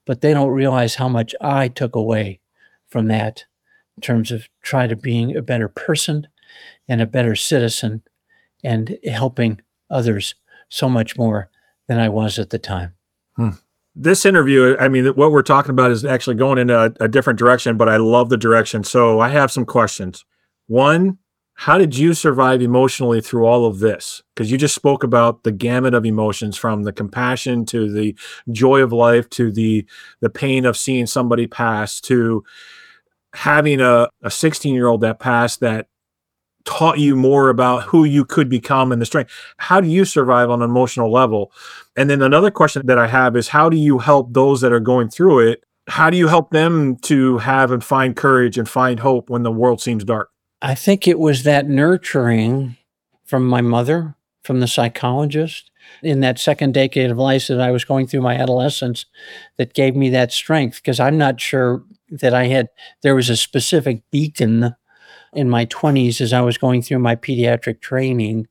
but 0.05 0.21
they 0.21 0.33
don't 0.35 0.51
realize 0.51 0.97
how 0.97 1.09
much 1.09 1.35
I 1.41 1.69
took 1.69 1.97
away 1.97 2.41
from 2.89 3.09
that 3.09 3.45
in 3.97 4.03
terms 4.03 4.31
of 4.31 4.49
trying 4.63 4.91
to 4.91 4.97
being 4.97 5.35
a 5.35 5.43
better 5.43 5.69
person 5.69 6.29
and 6.87 7.01
a 7.01 7.07
better 7.07 7.35
citizen 7.35 8.03
and 8.65 8.99
helping 9.05 9.61
others 9.91 10.35
so 10.69 10.89
much 10.89 11.17
more 11.17 11.51
than 11.89 11.99
I 11.99 12.09
was 12.09 12.39
at 12.39 12.51
the 12.51 12.59
time. 12.59 12.95
Hmm 13.37 13.51
this 13.97 14.27
interview, 14.27 14.77
I 14.79 14.89
mean, 14.89 15.07
what 15.15 15.33
we're 15.33 15.43
talking 15.43 15.71
about 15.71 15.91
is 15.91 16.05
actually 16.05 16.37
going 16.37 16.59
in 16.59 16.69
a, 16.69 16.93
a, 17.01 17.09
different 17.09 17.39
direction, 17.39 17.79
but 17.79 17.89
I 17.89 17.97
love 17.97 18.29
the 18.29 18.37
direction. 18.37 18.85
So 18.85 19.21
I 19.21 19.31
have 19.31 19.51
some 19.51 19.65
questions. 19.65 20.27
One, 20.67 21.17
how 21.55 21.79
did 21.79 21.97
you 21.97 22.13
survive 22.13 22.61
emotionally 22.61 23.23
through 23.23 23.47
all 23.47 23.65
of 23.65 23.79
this? 23.79 24.23
Because 24.35 24.51
you 24.53 24.59
just 24.59 24.75
spoke 24.75 25.03
about 25.03 25.45
the 25.45 25.51
gamut 25.51 25.95
of 25.95 26.05
emotions 26.05 26.59
from 26.59 26.83
the 26.83 26.93
compassion 26.93 27.65
to 27.67 27.91
the 27.91 28.15
joy 28.53 28.83
of 28.83 28.93
life 28.93 29.31
to 29.31 29.51
the 29.51 29.87
the 30.21 30.29
pain 30.29 30.67
of 30.67 30.77
seeing 30.77 31.07
somebody 31.07 31.47
pass 31.47 31.99
to 32.03 32.45
having 33.33 33.81
a, 33.81 34.11
a 34.23 34.31
16 34.31 34.75
year 34.75 34.87
old 34.87 35.01
that 35.01 35.19
passed 35.19 35.61
that 35.61 35.89
taught 36.67 36.99
you 36.99 37.17
more 37.17 37.49
about 37.49 37.85
who 37.85 38.05
you 38.05 38.25
could 38.25 38.49
become 38.49 38.93
and 38.93 39.01
the 39.01 39.07
strength. 39.07 39.33
How 39.57 39.81
do 39.81 39.89
you 39.89 40.05
survive 40.05 40.51
on 40.51 40.61
an 40.61 40.69
emotional 40.69 41.11
level? 41.11 41.53
And 41.97 42.11
then 42.11 42.21
another 42.21 42.51
question 42.51 42.87
that 42.87 42.99
I 42.99 43.07
have 43.07 43.37
is 43.37 43.49
how 43.49 43.71
do 43.71 43.77
you 43.77 43.99
help 43.99 44.35
those 44.35 44.61
that 44.61 44.73
are 44.73 44.81
going 44.81 45.09
through 45.09 45.49
it? 45.49 45.65
How 45.89 46.11
do 46.11 46.17
you 46.17 46.29
help 46.29 46.51
them 46.51 46.97
to 47.03 47.39
have 47.39 47.71
and 47.71 47.83
find 47.83 48.17
courage 48.17 48.59
and 48.59 48.69
find 48.69 49.01
hope 49.01 49.31
when 49.31 49.45
the 49.45 49.53
world 49.53 49.81
seems 49.81 50.05
dark? 50.05 50.31
I 50.61 50.75
think 50.75 51.07
it 51.07 51.19
was 51.19 51.45
that 51.45 51.69
nurturing 51.69 52.77
from 53.25 53.47
my 53.47 53.61
mother, 53.61 54.17
from 54.43 54.61
the 54.61 54.69
psychologist 54.69 55.71
in 56.03 56.21
that 56.21 56.39
second 56.39 56.75
decade 56.75 57.11
of 57.11 57.19
life 57.19 57.47
that 57.47 57.61
I 57.61 57.71
was 57.71 57.85
going 57.85 58.07
through 58.09 58.23
my 58.23 58.35
adolescence 58.35 59.07
that 59.57 59.75
gave 59.75 59.95
me 59.95 60.11
that 60.11 60.33
strength 60.33 60.77
because 60.77 60.99
I'm 60.99 61.19
not 61.19 61.41
sure 61.41 61.85
that 62.11 62.35
I 62.35 62.47
had, 62.47 62.69
there 63.03 63.15
was 63.15 63.31
a 63.31 63.37
specific 63.37 64.03
beacon 64.11 64.75
in 65.37 65.51
my 65.51 65.67
20s 65.67 66.21
as 66.21 66.33
I 66.33 66.41
was 66.41 66.59
going 66.59 66.83
through 66.83 66.99
my 67.01 67.15
pediatric 67.15 67.81
training 67.81 68.49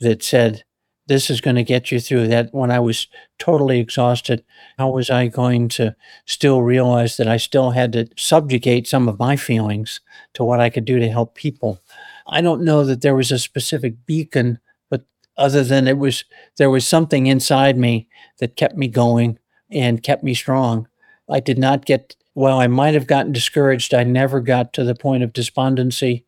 that 0.00 0.22
said, 0.22 0.64
this 1.06 1.28
is 1.28 1.40
going 1.40 1.56
to 1.56 1.62
get 1.62 1.92
you 1.92 2.00
through 2.00 2.28
that 2.28 2.52
when 2.52 2.70
I 2.70 2.80
was 2.80 3.08
totally 3.38 3.78
exhausted. 3.78 4.42
How 4.78 4.90
was 4.90 5.10
I 5.10 5.28
going 5.28 5.68
to 5.70 5.94
still 6.24 6.62
realize 6.62 7.16
that 7.18 7.28
I 7.28 7.36
still 7.36 7.70
had 7.70 7.92
to 7.92 8.08
subjugate 8.16 8.88
some 8.88 9.08
of 9.08 9.18
my 9.18 9.36
feelings 9.36 10.00
to 10.34 10.44
what 10.44 10.60
I 10.60 10.70
could 10.70 10.84
do 10.84 10.98
to 10.98 11.08
help 11.08 11.34
people? 11.34 11.80
I 12.26 12.40
don't 12.40 12.64
know 12.64 12.84
that 12.84 13.02
there 13.02 13.14
was 13.14 13.30
a 13.30 13.38
specific 13.38 14.06
beacon, 14.06 14.58
but 14.88 15.04
other 15.36 15.62
than 15.62 15.86
it 15.86 15.98
was, 15.98 16.24
there 16.56 16.70
was 16.70 16.86
something 16.86 17.26
inside 17.26 17.76
me 17.76 18.08
that 18.38 18.56
kept 18.56 18.76
me 18.76 18.88
going 18.88 19.38
and 19.70 20.02
kept 20.02 20.24
me 20.24 20.32
strong. 20.32 20.88
I 21.28 21.40
did 21.40 21.58
not 21.58 21.84
get 21.84 22.16
while 22.34 22.58
I 22.58 22.66
might 22.66 22.94
have 22.94 23.06
gotten 23.06 23.32
discouraged, 23.32 23.94
I 23.94 24.04
never 24.04 24.40
got 24.40 24.72
to 24.74 24.84
the 24.84 24.94
point 24.94 25.22
of 25.22 25.32
despondency 25.32 26.26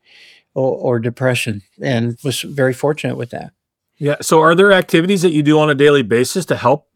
or, 0.55 0.77
or, 0.77 0.99
depression 0.99 1.63
and 1.83 2.17
was 2.25 2.41
very 2.41 2.73
fortunate 2.73 3.17
with 3.17 3.31
that. 3.31 3.53
Yeah. 3.99 4.17
So, 4.23 4.41
are 4.41 4.55
there 4.55 4.73
activities 4.73 5.23
that 5.23 5.33
you 5.33 5.43
do 5.43 5.59
on 5.59 5.69
a 5.69 5.75
daily 5.75 6.03
basis 6.03 6.47
to 6.47 6.57
help 6.57 6.89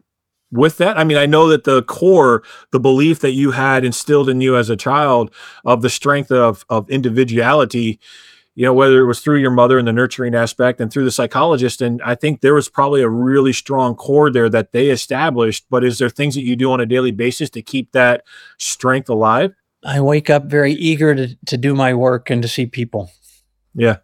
with 0.51 0.77
that? 0.77 0.97
I 0.97 1.03
mean, 1.03 1.17
I 1.17 1.25
know 1.25 1.47
that 1.49 1.65
the 1.65 1.83
core, 1.83 2.43
the 2.71 2.79
belief 2.79 3.19
that 3.19 3.33
you 3.33 3.51
had 3.51 3.85
instilled 3.85 4.29
in 4.29 4.41
you 4.41 4.55
as 4.55 4.69
a 4.69 4.75
child 4.75 5.31
of 5.63 5.81
the 5.81 5.89
strength 5.89 6.31
of, 6.31 6.65
of 6.69 6.89
individuality 6.89 7.99
you 8.55 8.65
know, 8.65 8.73
whether 8.73 8.99
it 8.99 9.05
was 9.05 9.21
through 9.21 9.37
your 9.37 9.51
mother 9.51 9.77
and 9.77 9.87
the 9.87 9.93
nurturing 9.93 10.35
aspect 10.35 10.81
and 10.81 10.91
through 10.91 11.05
the 11.05 11.11
psychologist. 11.11 11.81
And 11.81 12.01
I 12.03 12.15
think 12.15 12.41
there 12.41 12.53
was 12.53 12.67
probably 12.67 13.01
a 13.01 13.09
really 13.09 13.53
strong 13.53 13.95
core 13.95 14.29
there 14.29 14.49
that 14.49 14.73
they 14.73 14.89
established. 14.89 15.65
But 15.69 15.83
is 15.83 15.99
there 15.99 16.09
things 16.09 16.35
that 16.35 16.43
you 16.43 16.55
do 16.55 16.71
on 16.71 16.81
a 16.81 16.85
daily 16.85 17.11
basis 17.11 17.49
to 17.51 17.61
keep 17.61 17.93
that 17.93 18.23
strength 18.57 19.09
alive? 19.09 19.53
I 19.85 20.01
wake 20.01 20.29
up 20.29 20.45
very 20.45 20.73
eager 20.73 21.15
to, 21.15 21.35
to 21.45 21.57
do 21.57 21.73
my 21.73 21.93
work 21.93 22.29
and 22.29 22.41
to 22.41 22.47
see 22.47 22.65
people. 22.65 23.09
Yeah. 23.73 23.97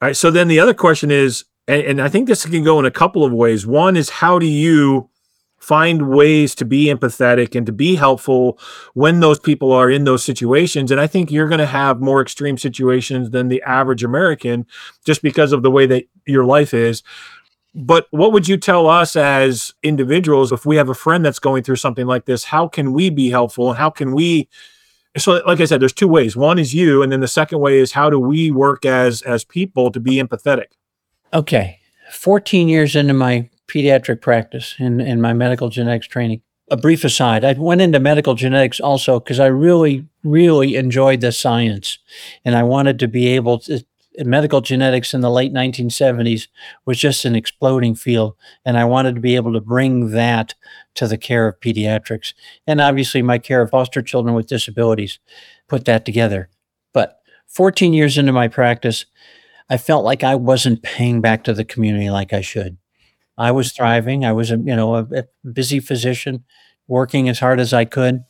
All 0.00 0.08
right. 0.08 0.16
So 0.16 0.30
then 0.30 0.48
the 0.48 0.60
other 0.60 0.74
question 0.74 1.10
is, 1.10 1.44
and, 1.68 1.82
and 1.82 2.02
I 2.02 2.08
think 2.08 2.26
this 2.26 2.46
can 2.46 2.64
go 2.64 2.78
in 2.78 2.86
a 2.86 2.90
couple 2.90 3.22
of 3.22 3.32
ways. 3.32 3.66
One 3.66 3.96
is 3.96 4.08
how 4.08 4.38
do 4.38 4.46
you 4.46 5.09
find 5.60 6.08
ways 6.08 6.54
to 6.56 6.64
be 6.64 6.86
empathetic 6.86 7.54
and 7.54 7.66
to 7.66 7.72
be 7.72 7.94
helpful 7.94 8.58
when 8.94 9.20
those 9.20 9.38
people 9.38 9.72
are 9.72 9.90
in 9.90 10.04
those 10.04 10.24
situations. 10.24 10.90
And 10.90 11.00
I 11.00 11.06
think 11.06 11.30
you're 11.30 11.48
going 11.48 11.58
to 11.60 11.66
have 11.66 12.00
more 12.00 12.22
extreme 12.22 12.56
situations 12.56 13.30
than 13.30 13.48
the 13.48 13.62
average 13.62 14.02
American 14.02 14.66
just 15.04 15.22
because 15.22 15.52
of 15.52 15.62
the 15.62 15.70
way 15.70 15.86
that 15.86 16.06
your 16.26 16.44
life 16.44 16.72
is. 16.72 17.02
But 17.74 18.06
what 18.10 18.32
would 18.32 18.48
you 18.48 18.56
tell 18.56 18.88
us 18.88 19.14
as 19.14 19.74
individuals 19.82 20.50
if 20.50 20.66
we 20.66 20.76
have 20.76 20.88
a 20.88 20.94
friend 20.94 21.24
that's 21.24 21.38
going 21.38 21.62
through 21.62 21.76
something 21.76 22.06
like 22.06 22.24
this? 22.24 22.44
How 22.44 22.66
can 22.66 22.92
we 22.92 23.10
be 23.10 23.30
helpful 23.30 23.68
and 23.68 23.78
how 23.78 23.90
can 23.90 24.12
we? 24.12 24.48
So, 25.16 25.42
like 25.46 25.60
I 25.60 25.66
said, 25.66 25.80
there's 25.80 25.92
two 25.92 26.08
ways. 26.08 26.36
One 26.36 26.58
is 26.58 26.72
you, 26.72 27.02
and 27.02 27.12
then 27.12 27.20
the 27.20 27.28
second 27.28 27.60
way 27.60 27.78
is 27.78 27.92
how 27.92 28.10
do 28.10 28.18
we 28.18 28.50
work 28.50 28.84
as 28.84 29.22
as 29.22 29.44
people 29.44 29.90
to 29.92 30.00
be 30.00 30.14
empathetic? 30.14 30.66
Okay, 31.32 31.80
14 32.12 32.68
years 32.68 32.96
into 32.96 33.14
my 33.14 33.48
pediatric 33.70 34.20
practice 34.20 34.74
in, 34.78 35.00
in 35.00 35.20
my 35.20 35.32
medical 35.32 35.68
genetics 35.68 36.06
training. 36.06 36.42
A 36.70 36.76
brief 36.76 37.02
aside, 37.04 37.44
I 37.44 37.52
went 37.54 37.80
into 37.80 37.98
medical 37.98 38.34
genetics 38.34 38.78
also 38.78 39.18
because 39.18 39.40
I 39.40 39.46
really, 39.46 40.06
really 40.22 40.76
enjoyed 40.76 41.20
the 41.20 41.32
science. 41.32 41.98
And 42.44 42.54
I 42.54 42.62
wanted 42.62 42.98
to 43.00 43.08
be 43.08 43.28
able 43.28 43.58
to, 43.60 43.84
medical 44.18 44.60
genetics 44.60 45.14
in 45.14 45.20
the 45.20 45.30
late 45.30 45.52
1970s 45.52 46.48
was 46.84 46.98
just 46.98 47.24
an 47.24 47.34
exploding 47.34 47.94
field. 47.94 48.34
And 48.64 48.76
I 48.76 48.84
wanted 48.84 49.14
to 49.14 49.20
be 49.20 49.36
able 49.36 49.52
to 49.52 49.60
bring 49.60 50.10
that 50.10 50.54
to 50.94 51.06
the 51.06 51.18
care 51.18 51.48
of 51.48 51.60
pediatrics. 51.60 52.34
And 52.66 52.80
obviously, 52.80 53.22
my 53.22 53.38
care 53.38 53.62
of 53.62 53.70
foster 53.70 54.02
children 54.02 54.34
with 54.34 54.46
disabilities 54.46 55.18
put 55.68 55.84
that 55.84 56.04
together. 56.04 56.48
But 56.92 57.20
14 57.46 57.92
years 57.92 58.18
into 58.18 58.32
my 58.32 58.48
practice, 58.48 59.06
I 59.68 59.76
felt 59.76 60.04
like 60.04 60.24
I 60.24 60.34
wasn't 60.34 60.82
paying 60.82 61.20
back 61.20 61.44
to 61.44 61.54
the 61.54 61.64
community 61.64 62.10
like 62.10 62.32
I 62.32 62.40
should. 62.40 62.76
I 63.40 63.52
was 63.52 63.72
thriving. 63.72 64.22
I 64.22 64.32
was 64.32 64.50
a 64.50 64.58
you 64.58 64.76
know 64.76 64.96
a, 64.96 65.06
a 65.14 65.24
busy 65.50 65.80
physician, 65.80 66.44
working 66.86 67.26
as 67.26 67.38
hard 67.38 67.58
as 67.58 67.72
I 67.72 67.86
could, 67.86 68.24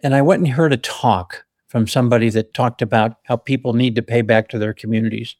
and 0.00 0.14
I 0.14 0.22
went 0.22 0.44
and 0.44 0.52
heard 0.52 0.72
a 0.72 0.76
talk 0.76 1.44
from 1.66 1.88
somebody 1.88 2.30
that 2.30 2.54
talked 2.54 2.82
about 2.82 3.16
how 3.24 3.36
people 3.36 3.72
need 3.72 3.96
to 3.96 4.02
pay 4.02 4.22
back 4.22 4.48
to 4.48 4.60
their 4.60 4.72
communities. 4.72 5.34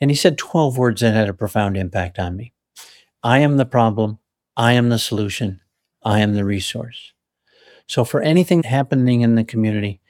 And 0.00 0.10
he 0.10 0.16
said 0.16 0.38
12 0.38 0.78
words 0.78 1.02
that 1.02 1.12
had 1.12 1.28
a 1.28 1.34
profound 1.34 1.76
impact 1.76 2.18
on 2.18 2.34
me. 2.34 2.54
I 3.22 3.40
am 3.40 3.58
the 3.58 3.66
problem. 3.66 4.18
I 4.56 4.72
am 4.72 4.88
the 4.88 4.98
solution. 4.98 5.60
I 6.02 6.20
am 6.20 6.32
the 6.32 6.46
resource. 6.46 7.12
So, 7.86 8.06
for 8.06 8.22
anything 8.22 8.62
happening 8.62 9.20
in 9.20 9.34
the 9.34 9.44
community, 9.44 10.00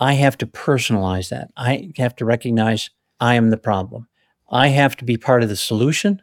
I 0.00 0.14
have 0.14 0.38
to 0.38 0.46
personalize 0.46 1.28
that. 1.28 1.50
I 1.58 1.92
have 1.98 2.16
to 2.16 2.24
recognize 2.24 2.88
I 3.20 3.34
am 3.34 3.50
the 3.50 3.58
problem. 3.58 4.08
I 4.50 4.68
have 4.68 4.96
to 4.96 5.04
be 5.04 5.18
part 5.18 5.42
of 5.42 5.50
the 5.50 5.56
solution 5.56 6.22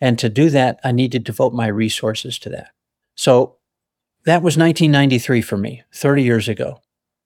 and 0.00 0.18
to 0.18 0.28
do 0.28 0.50
that, 0.50 0.80
I 0.84 0.92
need 0.92 1.12
to 1.12 1.18
devote 1.18 1.52
my 1.52 1.66
resources 1.66 2.38
to 2.40 2.48
that. 2.50 2.70
So 3.16 3.56
that 4.24 4.42
was 4.42 4.56
1993 4.56 5.42
for 5.42 5.56
me, 5.56 5.82
30 5.92 6.22
years 6.22 6.48
ago. 6.48 6.80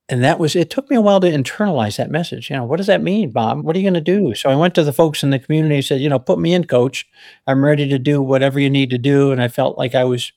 And 0.08 0.22
that 0.24 0.38
was, 0.38 0.56
it 0.56 0.68
took 0.68 0.90
me 0.90 0.96
a 0.96 1.00
while 1.00 1.20
to 1.20 1.30
internalize 1.30 1.96
that 1.96 2.10
message. 2.10 2.50
You 2.50 2.56
know, 2.56 2.64
what 2.64 2.76
does 2.76 2.86
that 2.86 3.02
mean, 3.02 3.30
Bob? 3.30 3.64
What 3.64 3.76
are 3.76 3.78
you 3.78 3.84
going 3.84 3.94
to 3.94 4.00
do? 4.00 4.34
So 4.34 4.50
I 4.50 4.56
went 4.56 4.74
to 4.74 4.84
the 4.84 4.92
folks 4.92 5.22
in 5.22 5.30
the 5.30 5.38
community 5.38 5.76
and 5.76 5.84
said, 5.84 6.00
you 6.00 6.08
know, 6.08 6.18
put 6.18 6.38
me 6.38 6.52
in, 6.52 6.64
coach. 6.64 7.06
I'm 7.46 7.64
ready 7.64 7.88
to 7.88 7.98
do 7.98 8.20
whatever 8.20 8.58
you 8.60 8.68
need 8.68 8.90
to 8.90 8.98
do. 8.98 9.32
And 9.32 9.40
I 9.40 9.48
felt 9.48 9.78
like 9.78 9.94
I 9.94 10.04
was, 10.04 10.32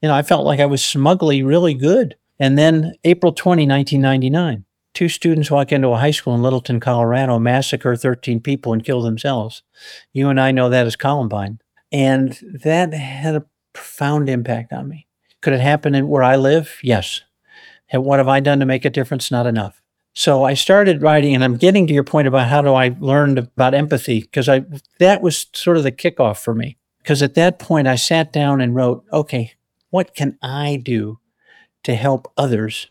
you 0.00 0.08
know, 0.08 0.14
I 0.14 0.22
felt 0.22 0.44
like 0.44 0.58
I 0.58 0.66
was 0.66 0.84
smugly 0.84 1.42
really 1.42 1.74
good. 1.74 2.16
And 2.38 2.58
then 2.58 2.94
April 3.04 3.32
20, 3.32 3.66
1999, 3.66 4.64
two 4.94 5.08
students 5.08 5.50
walk 5.50 5.70
into 5.70 5.88
a 5.88 5.98
high 5.98 6.10
school 6.10 6.34
in 6.34 6.42
Littleton, 6.42 6.80
Colorado, 6.80 7.38
massacre 7.38 7.94
13 7.94 8.40
people 8.40 8.72
and 8.72 8.84
kill 8.84 9.02
themselves. 9.02 9.62
You 10.12 10.28
and 10.28 10.40
I 10.40 10.50
know 10.50 10.68
that 10.70 10.86
as 10.86 10.96
Columbine. 10.96 11.60
And 11.94 12.36
that 12.42 12.92
had 12.92 13.36
a 13.36 13.46
profound 13.72 14.28
impact 14.28 14.72
on 14.72 14.88
me. 14.88 15.06
Could 15.40 15.52
it 15.52 15.60
happen 15.60 15.94
in 15.94 16.08
where 16.08 16.24
I 16.24 16.34
live? 16.34 16.80
Yes. 16.82 17.20
And 17.88 18.04
what 18.04 18.18
have 18.18 18.26
I 18.26 18.40
done 18.40 18.58
to 18.58 18.66
make 18.66 18.84
a 18.84 18.90
difference? 18.90 19.30
Not 19.30 19.46
enough. 19.46 19.80
So 20.12 20.42
I 20.42 20.54
started 20.54 21.02
writing, 21.02 21.36
and 21.36 21.44
I'm 21.44 21.56
getting 21.56 21.86
to 21.86 21.94
your 21.94 22.02
point 22.02 22.26
about 22.26 22.48
how 22.48 22.62
do 22.62 22.74
I 22.74 22.96
learn 22.98 23.38
about 23.38 23.74
empathy 23.74 24.22
because 24.22 24.48
I 24.48 24.64
that 24.98 25.22
was 25.22 25.46
sort 25.52 25.76
of 25.76 25.84
the 25.84 25.92
kickoff 25.92 26.38
for 26.38 26.52
me. 26.52 26.78
Because 26.98 27.22
at 27.22 27.34
that 27.34 27.60
point, 27.60 27.86
I 27.86 27.94
sat 27.94 28.32
down 28.32 28.60
and 28.60 28.74
wrote, 28.74 29.04
okay, 29.12 29.52
what 29.90 30.16
can 30.16 30.36
I 30.42 30.80
do 30.82 31.20
to 31.84 31.94
help 31.94 32.32
others 32.36 32.88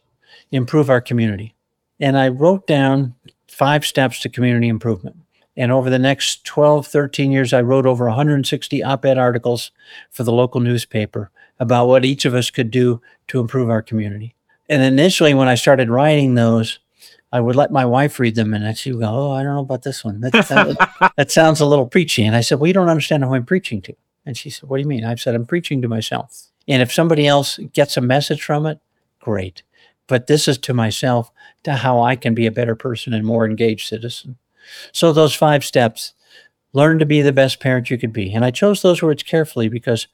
improve 0.49 0.89
our 0.89 1.01
community? 1.01 1.55
And 1.99 2.17
I 2.17 2.29
wrote 2.29 2.67
down 2.67 3.15
five 3.49 3.85
steps 3.85 4.21
to 4.21 4.29
community 4.29 4.69
improvement. 4.69 5.17
And 5.55 5.71
over 5.71 5.89
the 5.89 5.99
next 5.99 6.45
12, 6.45 6.87
13 6.87 7.31
years, 7.31 7.53
I 7.53 7.61
wrote 7.61 7.85
over 7.85 8.05
160 8.05 8.83
op 8.83 9.05
ed 9.05 9.17
articles 9.17 9.71
for 10.09 10.23
the 10.23 10.31
local 10.31 10.61
newspaper 10.61 11.29
about 11.59 11.87
what 11.87 12.05
each 12.05 12.25
of 12.25 12.33
us 12.33 12.49
could 12.49 12.71
do 12.71 13.01
to 13.27 13.39
improve 13.39 13.69
our 13.69 13.81
community. 13.81 14.35
And 14.67 14.81
initially, 14.81 15.33
when 15.33 15.47
I 15.47 15.55
started 15.55 15.89
writing 15.89 16.33
those, 16.35 16.79
I 17.31 17.39
would 17.39 17.55
let 17.55 17.71
my 17.71 17.85
wife 17.85 18.19
read 18.19 18.35
them 18.35 18.53
and 18.53 18.77
she'd 18.77 18.99
go, 18.99 19.01
Oh, 19.05 19.31
I 19.31 19.43
don't 19.43 19.55
know 19.55 19.61
about 19.61 19.83
this 19.83 20.03
one. 20.03 20.21
That, 20.21 20.33
that, 20.33 21.13
that 21.17 21.31
sounds 21.31 21.59
a 21.59 21.65
little 21.65 21.87
preachy. 21.87 22.23
And 22.25 22.35
I 22.35 22.41
said, 22.41 22.59
Well, 22.59 22.67
you 22.67 22.73
don't 22.73 22.89
understand 22.89 23.23
who 23.23 23.33
I'm 23.33 23.45
preaching 23.45 23.81
to. 23.83 23.95
And 24.25 24.37
she 24.37 24.49
said, 24.49 24.69
What 24.69 24.77
do 24.77 24.81
you 24.81 24.87
mean? 24.87 25.03
I 25.03 25.15
said, 25.15 25.35
I'm 25.35 25.45
preaching 25.45 25.81
to 25.81 25.87
myself. 25.87 26.49
And 26.67 26.81
if 26.81 26.93
somebody 26.93 27.27
else 27.27 27.57
gets 27.73 27.97
a 27.97 28.01
message 28.01 28.41
from 28.41 28.65
it, 28.65 28.79
great. 29.19 29.63
But 30.07 30.27
this 30.27 30.47
is 30.47 30.57
to 30.59 30.73
myself, 30.73 31.31
to 31.63 31.73
how 31.73 32.01
I 32.01 32.15
can 32.15 32.33
be 32.33 32.45
a 32.45 32.51
better 32.51 32.75
person 32.75 33.13
and 33.13 33.25
more 33.25 33.45
engaged 33.45 33.87
citizen. 33.87 34.37
So, 34.91 35.11
those 35.13 35.33
five 35.33 35.63
steps 35.63 36.13
learn 36.73 36.99
to 36.99 37.05
be 37.05 37.21
the 37.21 37.33
best 37.33 37.59
parent 37.59 37.89
you 37.89 37.97
could 37.97 38.13
be. 38.13 38.33
And 38.33 38.45
I 38.45 38.51
chose 38.51 38.81
those 38.81 39.01
words 39.01 39.23
carefully 39.23 39.69
because 39.69 40.07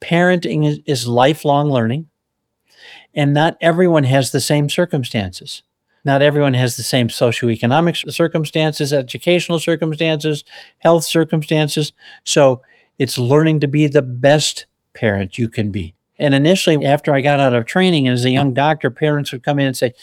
parenting 0.00 0.66
is, 0.66 0.80
is 0.86 1.08
lifelong 1.08 1.70
learning, 1.70 2.08
and 3.14 3.34
not 3.34 3.56
everyone 3.60 4.04
has 4.04 4.30
the 4.32 4.40
same 4.40 4.68
circumstances. 4.68 5.62
Not 6.04 6.22
everyone 6.22 6.54
has 6.54 6.76
the 6.76 6.82
same 6.82 7.08
socioeconomic 7.08 8.10
circumstances, 8.12 8.92
educational 8.92 9.58
circumstances, 9.58 10.44
health 10.78 11.04
circumstances. 11.04 11.92
So, 12.24 12.62
it's 12.98 13.18
learning 13.18 13.60
to 13.60 13.68
be 13.68 13.86
the 13.86 14.02
best 14.02 14.66
parent 14.94 15.38
you 15.38 15.48
can 15.48 15.70
be. 15.70 15.94
And 16.18 16.34
initially, 16.34 16.84
after 16.84 17.14
I 17.14 17.20
got 17.20 17.40
out 17.40 17.54
of 17.54 17.66
training 17.66 18.08
as 18.08 18.24
a 18.24 18.30
young 18.30 18.52
doctor, 18.52 18.90
parents 18.90 19.30
would 19.32 19.44
come 19.44 19.58
in 19.58 19.66
and 19.66 19.76
say, 19.76 19.94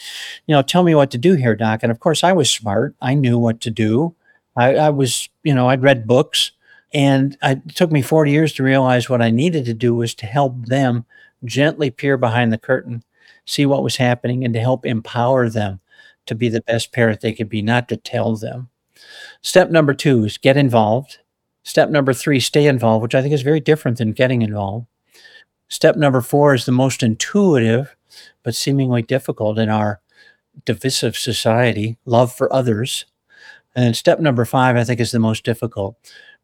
you 0.46 0.54
know, 0.54 0.62
tell 0.62 0.82
me 0.82 0.94
what 0.94 1.10
to 1.10 1.18
do 1.18 1.34
here, 1.34 1.54
doc. 1.54 1.80
And 1.82 1.92
of 1.92 2.00
course, 2.00 2.24
I 2.24 2.32
was 2.32 2.50
smart. 2.50 2.94
I 3.02 3.14
knew 3.14 3.38
what 3.38 3.60
to 3.62 3.70
do. 3.70 4.14
I, 4.56 4.76
I 4.76 4.90
was, 4.90 5.28
you 5.44 5.54
know, 5.54 5.68
I'd 5.68 5.82
read 5.82 6.06
books. 6.06 6.52
And 6.94 7.36
it 7.42 7.74
took 7.74 7.92
me 7.92 8.00
40 8.00 8.30
years 8.30 8.52
to 8.54 8.62
realize 8.62 9.10
what 9.10 9.20
I 9.20 9.30
needed 9.30 9.66
to 9.66 9.74
do 9.74 9.94
was 9.94 10.14
to 10.14 10.26
help 10.26 10.66
them 10.66 11.04
gently 11.44 11.90
peer 11.90 12.16
behind 12.16 12.52
the 12.52 12.58
curtain, 12.58 13.04
see 13.44 13.66
what 13.66 13.82
was 13.82 13.96
happening, 13.96 14.44
and 14.44 14.54
to 14.54 14.60
help 14.60 14.86
empower 14.86 15.50
them 15.50 15.80
to 16.24 16.34
be 16.34 16.48
the 16.48 16.62
best 16.62 16.92
parent 16.92 17.20
they 17.20 17.32
could 17.32 17.48
be, 17.48 17.60
not 17.60 17.88
to 17.88 17.96
tell 17.96 18.36
them. 18.36 18.70
Step 19.42 19.70
number 19.70 19.92
two 19.92 20.24
is 20.24 20.38
get 20.38 20.56
involved. 20.56 21.18
Step 21.62 21.90
number 21.90 22.12
three, 22.12 22.40
stay 22.40 22.66
involved, 22.66 23.02
which 23.02 23.14
I 23.14 23.22
think 23.22 23.34
is 23.34 23.42
very 23.42 23.60
different 23.60 23.98
than 23.98 24.12
getting 24.12 24.42
involved. 24.42 24.86
Step 25.68 25.96
number 25.96 26.20
four 26.20 26.54
is 26.54 26.64
the 26.64 26.72
most 26.72 27.02
intuitive, 27.02 27.96
but 28.42 28.54
seemingly 28.54 29.02
difficult 29.02 29.58
in 29.58 29.68
our 29.68 30.00
divisive 30.64 31.16
society 31.16 31.98
love 32.04 32.32
for 32.32 32.52
others. 32.52 33.04
And 33.74 33.96
step 33.96 34.20
number 34.20 34.44
five, 34.44 34.76
I 34.76 34.84
think, 34.84 35.00
is 35.00 35.10
the 35.10 35.18
most 35.18 35.44
difficult 35.44 35.96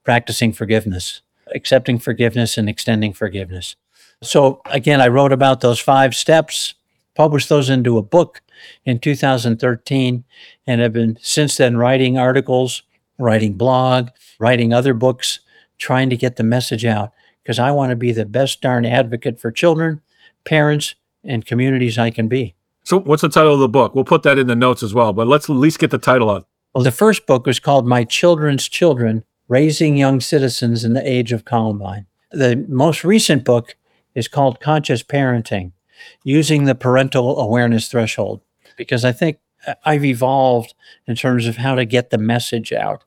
practicing 0.05 0.53
forgiveness, 0.53 1.23
accepting 1.55 1.99
forgiveness 1.99 2.59
and 2.59 2.69
extending 2.69 3.13
forgiveness. 3.13 3.77
So, 4.23 4.61
again, 4.67 5.01
I 5.01 5.09
wrote 5.09 5.33
about 5.33 5.61
those 5.61 5.81
five 5.81 6.15
steps, 6.15 6.75
published 7.15 7.49
those 7.49 7.71
into 7.71 7.99
a 7.99 8.03
book 8.03 8.43
in 8.85 8.99
2013, 8.99 10.25
and 10.67 10.81
have 10.81 10.93
been 10.93 11.19
since 11.21 11.57
then 11.57 11.77
writing 11.77 12.19
articles, 12.19 12.83
writing 13.19 13.55
blog, 13.55 14.11
writing 14.39 14.73
other 14.73 14.95
books, 14.95 15.41
trying 15.79 16.11
to 16.11 16.17
get 16.17 16.37
the 16.37 16.45
message 16.45 16.85
out 16.85 17.13
because 17.43 17.59
I 17.59 17.71
want 17.71 17.91
to 17.91 17.97
be 17.97 18.13
the 18.13 18.27
best 18.27 18.61
darn 18.61 18.85
advocate 18.85 19.41
for 19.41 19.51
children, 19.51 20.01
parents, 20.45 20.95
and 21.25 21.47
communities 21.47 21.99
I 21.99 22.11
can 22.11 22.29
be. 22.29 22.55
So, 22.85 22.99
what's 22.99 23.23
the 23.23 23.29
title 23.29 23.55
of 23.55 23.61
the 23.61 23.69
book? 23.69 23.95
We'll 23.95 24.05
put 24.05 24.23
that 24.25 24.39
in 24.39 24.49
the 24.49 24.57
notes 24.57 24.83
as 24.83 24.93
well, 24.93 25.13
but 25.13 25.29
let's 25.29 25.49
at 25.49 25.57
least 25.57 25.79
get 25.79 25.91
the 25.91 25.99
title 25.99 26.31
out. 26.31 26.47
Well, 26.75 26.85
the 26.85 26.91
first 26.91 27.27
book 27.27 27.47
was 27.47 27.61
called 27.61 27.87
My 27.87 28.05
Children's 28.05 28.69
Children 28.69 29.25
Raising 29.47 29.97
Young 29.97 30.21
Citizens 30.21 30.85
in 30.85 30.95
the 30.95 31.09
Age 31.09 31.33
of 31.33 31.45
Columbine. 31.45 32.07
The 32.31 32.65
most 32.69 33.05
recent 33.05 33.45
book 33.45 33.77
is 34.15 34.27
called 34.27 34.61
Conscious 34.61 35.03
Parenting 35.03 35.73
Using 36.25 36.65
the 36.65 36.75
Parental 36.75 37.39
Awareness 37.39 37.89
Threshold, 37.89 38.41
because 38.77 39.05
I 39.05 39.13
think 39.13 39.39
I've 39.85 40.05
evolved 40.05 40.75
in 41.07 41.17
terms 41.17 41.47
of 41.47 41.57
how 41.57 41.75
to 41.75 41.85
get 41.85 42.11
the 42.11 42.19
message 42.19 42.73
out. 42.73 43.05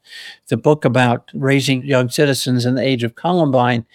The 0.47 0.57
book 0.57 0.85
about 0.85 1.29
raising 1.33 1.85
young 1.85 2.09
citizens 2.09 2.65
in 2.65 2.75
the 2.75 2.83
age 2.83 3.03
of 3.03 3.15
Columbine, 3.15 3.85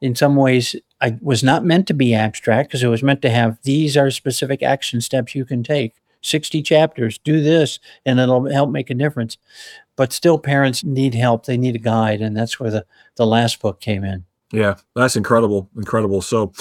in 0.00 0.14
some 0.14 0.36
ways, 0.36 0.76
I 1.00 1.18
was 1.22 1.42
not 1.42 1.64
meant 1.64 1.86
to 1.88 1.94
be 1.94 2.14
abstract 2.14 2.68
because 2.68 2.82
it 2.82 2.88
was 2.88 3.02
meant 3.02 3.22
to 3.22 3.30
have 3.30 3.58
these 3.62 3.96
are 3.96 4.10
specific 4.10 4.62
action 4.62 5.00
steps 5.00 5.34
you 5.34 5.44
can 5.44 5.62
take. 5.62 5.94
60 6.20 6.62
chapters, 6.62 7.18
do 7.18 7.42
this, 7.42 7.78
and 8.04 8.18
it'll 8.18 8.50
help 8.50 8.70
make 8.70 8.90
a 8.90 8.94
difference. 8.94 9.36
But 9.96 10.12
still, 10.12 10.38
parents 10.38 10.82
need 10.82 11.14
help. 11.14 11.44
They 11.44 11.58
need 11.58 11.76
a 11.76 11.78
guide. 11.78 12.20
And 12.20 12.36
that's 12.36 12.58
where 12.58 12.70
the, 12.70 12.86
the 13.16 13.26
last 13.26 13.60
book 13.60 13.80
came 13.80 14.04
in. 14.04 14.24
Yeah, 14.54 14.76
that's 14.94 15.16
incredible. 15.16 15.68
Incredible. 15.76 16.22
So, 16.22 16.52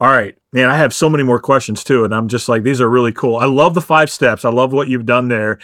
all 0.00 0.10
right, 0.10 0.36
man, 0.52 0.68
I 0.68 0.76
have 0.76 0.92
so 0.92 1.08
many 1.08 1.24
more 1.24 1.40
questions 1.40 1.82
too. 1.82 2.04
And 2.04 2.14
I'm 2.14 2.28
just 2.28 2.48
like, 2.48 2.62
these 2.62 2.80
are 2.80 2.88
really 2.88 3.12
cool. 3.12 3.36
I 3.36 3.46
love 3.46 3.74
the 3.74 3.80
five 3.80 4.10
steps. 4.10 4.44
I 4.44 4.50
love 4.50 4.72
what 4.72 4.88
you've 4.88 5.06
done 5.06 5.28
there. 5.28 5.58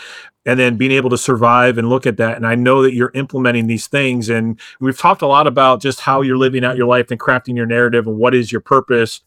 And 0.46 0.58
then 0.58 0.76
being 0.76 0.92
able 0.92 1.10
to 1.10 1.18
survive 1.18 1.76
and 1.76 1.88
look 1.88 2.06
at 2.06 2.16
that. 2.16 2.36
And 2.36 2.46
I 2.46 2.54
know 2.54 2.82
that 2.82 2.94
you're 2.94 3.12
implementing 3.14 3.66
these 3.66 3.86
things. 3.86 4.30
And 4.30 4.58
we've 4.80 4.98
talked 4.98 5.22
a 5.22 5.26
lot 5.26 5.46
about 5.46 5.82
just 5.82 6.00
how 6.00 6.22
you're 6.22 6.38
living 6.38 6.64
out 6.64 6.76
your 6.76 6.86
life 6.86 7.10
and 7.10 7.20
crafting 7.20 7.56
your 7.56 7.66
narrative 7.66 8.06
and 8.06 8.16
what 8.16 8.34
is 8.34 8.50
your 8.50 8.60
purpose. 8.62 9.20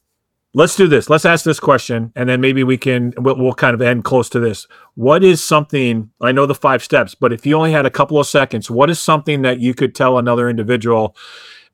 Let's 0.53 0.75
do 0.75 0.87
this. 0.87 1.09
Let's 1.09 1.25
ask 1.25 1.45
this 1.45 1.59
question, 1.59 2.11
and 2.15 2.27
then 2.27 2.41
maybe 2.41 2.63
we 2.63 2.77
can 2.77 3.13
we'll, 3.17 3.37
we'll 3.37 3.53
kind 3.53 3.75
of 3.75 3.81
end 3.81 4.05
close 4.05 4.27
to 4.29 4.39
this. 4.39 4.65
What 4.95 5.23
is 5.23 5.43
something? 5.43 6.09
I 6.19 6.31
know 6.31 6.47
the 6.47 6.55
five 6.55 6.83
steps, 6.83 7.13
but 7.13 7.31
if 7.31 7.45
you 7.45 7.55
only 7.55 7.73
had 7.73 7.85
a 7.85 7.91
couple 7.91 8.17
of 8.17 8.25
seconds, 8.25 8.71
what 8.71 8.89
is 8.89 8.99
something 8.99 9.43
that 9.43 9.59
you 9.59 9.75
could 9.75 9.93
tell 9.93 10.17
another 10.17 10.49
individual? 10.49 11.15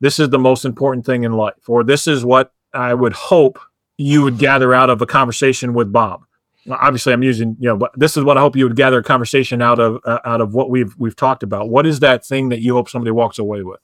This 0.00 0.18
is 0.18 0.30
the 0.30 0.38
most 0.38 0.64
important 0.64 1.06
thing 1.06 1.24
in 1.24 1.32
life, 1.32 1.68
or 1.68 1.84
this 1.84 2.06
is 2.06 2.24
what 2.24 2.52
I 2.72 2.94
would 2.94 3.12
hope 3.12 3.58
you 3.96 4.22
would 4.22 4.38
gather 4.38 4.74
out 4.74 4.90
of 4.90 5.00
a 5.00 5.06
conversation 5.06 5.74
with 5.74 5.92
Bob. 5.92 6.24
Obviously, 6.70 7.12
I'm 7.12 7.22
using 7.22 7.56
you 7.60 7.68
know, 7.68 7.76
but 7.76 7.92
this 7.94 8.16
is 8.16 8.24
what 8.24 8.38
I 8.38 8.40
hope 8.40 8.56
you 8.56 8.64
would 8.64 8.76
gather 8.76 8.98
a 8.98 9.02
conversation 9.02 9.60
out 9.60 9.78
of 9.78 10.00
uh, 10.04 10.20
out 10.24 10.40
of 10.40 10.54
what 10.54 10.70
we've 10.70 10.94
we've 10.98 11.16
talked 11.16 11.42
about. 11.42 11.68
What 11.68 11.86
is 11.86 12.00
that 12.00 12.24
thing 12.24 12.48
that 12.48 12.60
you 12.60 12.74
hope 12.74 12.88
somebody 12.88 13.10
walks 13.10 13.38
away 13.38 13.62
with? 13.62 13.80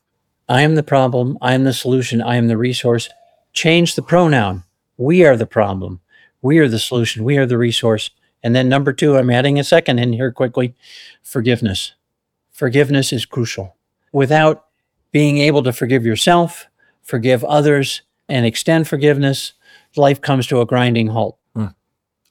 I 0.49 0.63
am 0.63 0.75
the 0.75 0.83
problem. 0.83 1.39
I 1.41 1.55
am 1.55 1.65
the 1.65 1.73
solution. 1.73 2.23
I 2.23 2.37
am 2.37 2.49
the 2.49 2.57
resource. 2.57 3.09
Change 3.53 3.95
the 3.95 4.03
pronoun. 4.03 4.65
We 4.97 5.25
are 5.25 5.37
the 5.37 5.47
problem. 5.47 6.01
We 6.43 6.59
are 6.59 6.69
the 6.69 6.79
solution. 6.79 7.23
We 7.23 7.37
are 7.37 7.47
the 7.47 7.59
resource. 7.59 8.11
And 8.43 8.57
then 8.57 8.69
number 8.69 8.93
two, 8.93 9.17
I'm 9.17 9.31
adding 9.31 9.59
a 9.59 9.65
second 9.65 9.99
in 9.99 10.15
here 10.15 10.33
quickly 10.33 10.75
forgiveness. 11.23 11.93
Forgiveness 12.51 13.13
is 13.13 13.27
crucial. 13.27 13.77
Without 14.13 14.67
being 15.13 15.39
able 15.39 15.63
to 15.63 15.73
forgive 15.73 16.05
yourself, 16.05 16.67
forgive 17.03 17.45
others, 17.45 18.03
and 18.29 18.47
extend 18.47 18.89
forgiveness, 18.89 19.55
life 19.97 20.21
comes 20.21 20.47
to 20.47 20.61
a 20.61 20.67
grinding 20.67 21.09
halt. 21.09 21.39
Hmm. 21.55 21.67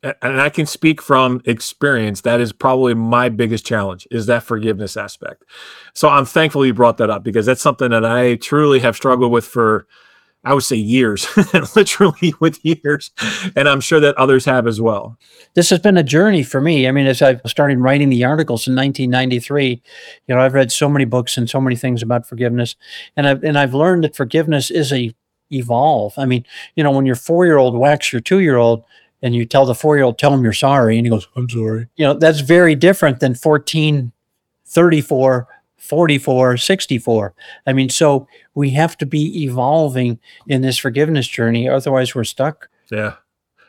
And 0.02 0.40
I 0.40 0.50
can 0.50 0.66
speak 0.66 1.02
from 1.02 1.42
experience. 1.46 2.22
That 2.22 2.40
is 2.40 2.54
probably 2.54 2.94
my 2.94 3.30
biggest 3.30 3.66
challenge 3.66 4.08
is 4.12 4.28
that 4.28 4.44
forgiveness 4.44 4.96
aspect. 4.96 5.44
So 5.94 6.08
I'm 6.08 6.26
thankful 6.26 6.66
you 6.66 6.74
brought 6.74 6.98
that 6.98 7.10
up 7.10 7.24
because 7.24 7.46
that's 7.46 7.62
something 7.62 7.92
that 7.92 8.06
I 8.06 8.36
truly 8.36 8.80
have 8.80 8.96
struggled 8.96 9.32
with 9.32 9.46
for 9.46 9.88
I 10.44 10.54
would 10.54 10.64
say 10.64 10.78
years, 10.78 11.28
literally 11.76 12.34
with 12.40 12.64
years. 12.64 13.12
And 13.56 13.68
I'm 13.68 13.82
sure 13.82 14.00
that 14.00 14.16
others 14.16 14.46
have 14.46 14.68
as 14.68 14.80
well. 14.80 15.18
This 15.54 15.70
has 15.70 15.80
been 15.80 15.98
a 15.98 16.04
journey 16.04 16.44
for 16.44 16.62
me. 16.62 16.88
I 16.88 16.92
mean, 16.92 17.08
as 17.08 17.22
I 17.22 17.36
started 17.46 17.80
writing 17.80 18.10
the 18.10 18.24
articles 18.24 18.66
in 18.66 18.74
1993, 18.76 19.82
you 20.28 20.36
know, 20.36 20.40
I've 20.40 20.54
read 20.54 20.72
so 20.72 20.88
many 20.88 21.04
books 21.04 21.38
and 21.38 21.50
so 21.50 21.60
many 21.60 21.76
things 21.76 22.02
about 22.02 22.26
forgiveness. 22.26 22.76
And 23.18 23.28
I've, 23.28 23.44
and 23.44 23.58
I've 23.58 23.74
learned 23.74 24.06
that 24.06 24.16
forgiveness 24.16 24.72
is 24.72 24.94
a 24.94 25.14
evolve. 25.52 26.14
I 26.18 26.26
mean, 26.26 26.46
you 26.76 26.84
know, 26.84 26.92
when 26.92 27.06
your 27.06 27.16
four 27.16 27.46
year 27.46 27.58
old 27.58 27.76
whacks 27.76 28.14
your 28.14 28.22
two 28.22 28.40
year 28.40 28.58
old, 28.58 28.86
and 29.22 29.36
you 29.36 29.46
tell 29.46 29.66
the 29.66 29.76
four 29.76 29.98
year 29.98 30.06
old, 30.06 30.18
tell 30.18 30.34
him 30.34 30.44
you're 30.44 30.54
sorry, 30.54 30.98
and 30.98 31.06
he 31.06 31.10
goes, 31.10 31.28
I'm 31.36 31.50
sorry. 31.50 31.88
You 31.98 32.06
know, 32.06 32.14
that's 32.14 32.40
very 32.40 32.76
different 32.76 33.20
than 33.20 33.36
14, 33.36 34.14
34 34.66 35.48
44, 35.80 36.58
64. 36.58 37.34
I 37.66 37.74
mean, 37.74 37.90
so 37.90 38.28
we 38.54 38.72
have 38.72 38.98
to 38.98 39.06
be 39.06 39.44
evolving 39.44 40.20
in 40.48 40.62
this 40.62 40.78
forgiveness 40.78 41.28
journey. 41.28 41.68
Otherwise, 41.68 42.14
we're 42.14 42.24
stuck. 42.24 42.70
Yeah. 42.92 43.16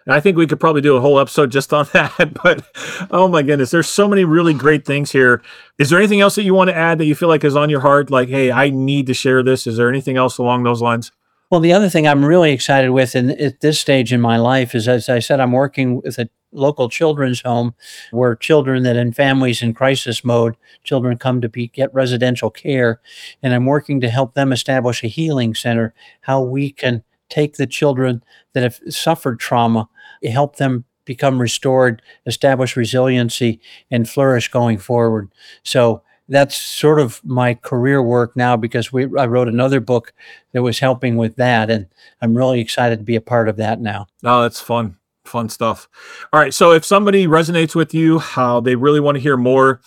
And 0.07 0.15
I 0.15 0.21
think 0.21 0.37
we 0.37 0.47
could 0.47 0.61
probably 0.61 0.81
do 0.81 0.97
a 0.97 1.01
whole 1.01 1.21
episode 1.21 1.51
just 1.51 1.73
on 1.73 1.87
that. 1.93 2.35
But 2.43 2.65
oh 3.11 3.29
my 3.29 3.43
goodness, 3.43 3.71
there's 3.71 3.89
so 3.89 4.09
many 4.09 4.25
really 4.25 4.55
great 4.55 4.85
things 4.85 5.13
here. 5.13 5.43
Is 5.79 5.91
there 5.91 5.99
anything 5.99 6.21
else 6.21 6.35
that 6.35 6.43
you 6.43 6.55
want 6.55 6.69
to 6.69 6.77
add 6.77 6.99
that 6.99 7.05
you 7.05 7.15
feel 7.15 7.29
like 7.29 7.45
is 7.45 7.57
on 7.57 7.71
your 7.71 7.81
heart? 7.81 8.11
Like, 8.11 8.29
hey, 8.29 8.51
I 8.51 8.71
need 8.71 9.07
to 9.07 9.15
share 9.15 9.43
this. 9.43 9.67
Is 9.67 9.77
there 9.77 9.89
anything 9.89 10.17
else 10.17 10.39
along 10.39 10.63
those 10.63 10.83
lines? 10.83 11.13
Well, 11.51 11.61
the 11.61 11.73
other 11.73 11.89
thing 11.89 12.07
I'm 12.07 12.25
really 12.25 12.53
excited 12.53 12.91
with 12.91 13.17
in, 13.17 13.31
at 13.31 13.61
this 13.61 13.81
stage 13.81 14.13
in 14.13 14.21
my 14.21 14.37
life 14.37 14.73
is, 14.73 14.87
as 14.87 15.09
I 15.09 15.19
said, 15.19 15.41
I'm 15.41 15.51
working 15.51 16.01
with 16.01 16.17
a 16.19 16.29
local 16.53 16.89
children's 16.89 17.41
home 17.41 17.75
where 18.13 18.37
children 18.37 18.85
that 18.85 18.95
in 18.97 19.13
families 19.13 19.61
in 19.61 19.75
crisis 19.75 20.25
mode, 20.25 20.57
children 20.85 21.19
come 21.19 21.41
to 21.41 21.49
be, 21.49 21.67
get 21.67 21.93
residential 21.93 22.51
care. 22.51 23.01
And 23.43 23.53
I'm 23.53 23.67
working 23.67 24.01
to 24.01 24.09
help 24.09 24.35
them 24.35 24.53
establish 24.53 25.03
a 25.03 25.09
healing 25.09 25.57
center, 25.57 25.93
how 26.23 26.41
we 26.41 26.71
can 26.71 27.03
take 27.29 27.57
the 27.57 27.67
children 27.67 28.23
that 28.53 28.63
have 28.63 28.79
suffered 28.89 29.41
trauma, 29.41 29.89
help 30.23 30.57
them 30.57 30.85
become 31.05 31.41
restored, 31.41 32.01
establish 32.27 32.77
resiliency, 32.77 33.61
and 33.91 34.09
flourish 34.09 34.49
going 34.49 34.79
forward. 34.79 35.33
So 35.65 36.03
that's 36.31 36.57
sort 36.57 36.99
of 36.99 37.23
my 37.25 37.55
career 37.55 38.03
work 38.03 38.37
now 38.37 38.57
because 38.57 38.93
we 38.93 39.05
I 39.19 39.27
wrote 39.27 39.49
another 39.49 39.81
book 39.81 40.15
that 40.53 40.63
was 40.63 40.79
helping 40.79 41.17
with 41.17 41.37
that, 41.37 41.69
and 41.69 41.87
I'm 42.23 42.35
really 42.35 42.61
excited 42.61 43.01
to 43.01 43.05
be 43.05 43.17
a 43.17 43.21
part 43.21 43.49
of 43.49 43.57
that 43.57 43.81
now. 43.81 44.07
Oh, 44.25 44.43
that's 44.43 44.61
fun 44.61 44.97
fun 45.31 45.49
stuff. 45.49 45.89
All 46.33 46.41
right. 46.41 46.53
So 46.53 46.73
if 46.73 46.85
somebody 46.85 47.27
resonates 47.27 47.75
with 47.75 47.95
you, 47.95 48.19
how 48.19 48.61
they 48.61 48.75
really 48.75 49.01
want 49.01 49.17
to 49.17 49.21
hear 49.21 49.37
more, 49.37 49.81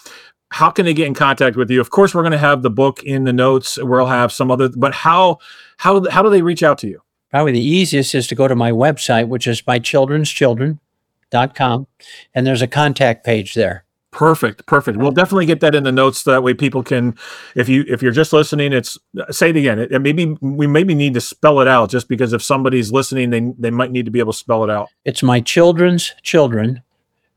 how 0.50 0.70
can 0.70 0.86
they 0.86 0.94
get 0.94 1.08
in 1.08 1.16
contact 1.16 1.58
with 1.58 1.72
you? 1.72 1.82
Of 1.82 1.90
course, 1.90 2.16
we're 2.16 2.22
going 2.22 2.32
to 2.32 2.38
have 2.38 2.62
the 2.62 2.70
book 2.70 3.04
in 3.04 3.24
the 3.24 3.34
notes. 3.34 3.80
We'll 3.82 4.06
have 4.06 4.32
some 4.32 4.52
other, 4.52 4.70
but 4.70 4.94
how 4.94 5.40
how 5.78 6.08
how 6.10 6.22
do 6.22 6.30
they 6.30 6.42
reach 6.42 6.64
out 6.64 6.78
to 6.80 6.88
you? 6.88 7.02
Probably 7.32 7.52
the 7.52 7.60
easiest 7.60 8.14
is 8.14 8.28
to 8.28 8.36
go 8.36 8.48
to 8.48 8.56
my 8.56 8.72
website, 8.72 9.28
which 9.28 9.48
is 9.48 9.64
mychildren'schildren.com, 9.64 11.88
and 12.36 12.48
there's 12.48 12.62
a 12.62 12.68
contact 12.68 13.26
page 13.26 13.56
there. 13.56 13.86
Perfect, 14.14 14.68
perfect. 14.68 15.00
We'll 15.00 15.12
definitely 15.12 15.48
get 15.48 15.60
that 15.62 15.74
in 15.74 15.86
the 15.86 15.92
notes 15.92 16.20
so 16.20 16.30
that 16.32 16.44
way 16.44 16.54
people 16.54 16.84
can, 16.84 17.18
if 17.56 17.68
you 17.68 17.84
if 17.88 18.04
you're 18.04 18.12
just 18.12 18.32
listening, 18.32 18.72
it's 18.72 18.96
say 19.32 19.50
it 19.50 19.58
again. 19.58 19.80
It, 19.80 20.02
maybe 20.04 20.38
we 20.40 20.68
maybe 20.68 20.94
need 20.94 21.16
to 21.16 21.22
spell 21.22 21.62
it 21.62 21.68
out 21.68 21.90
just 21.90 22.08
because 22.08 22.32
if 22.32 22.44
somebody's 22.44 22.92
listening, 22.92 23.32
they 23.32 23.52
they 23.58 23.72
might 23.72 23.90
need 23.90 24.06
to 24.06 24.12
be 24.12 24.20
able 24.20 24.32
to 24.32 24.38
spell 24.38 24.64
it 24.64 24.70
out. 24.70 24.90
It's 25.04 25.24
my 25.24 25.42
children's 25.42 26.14
children, 26.22 26.84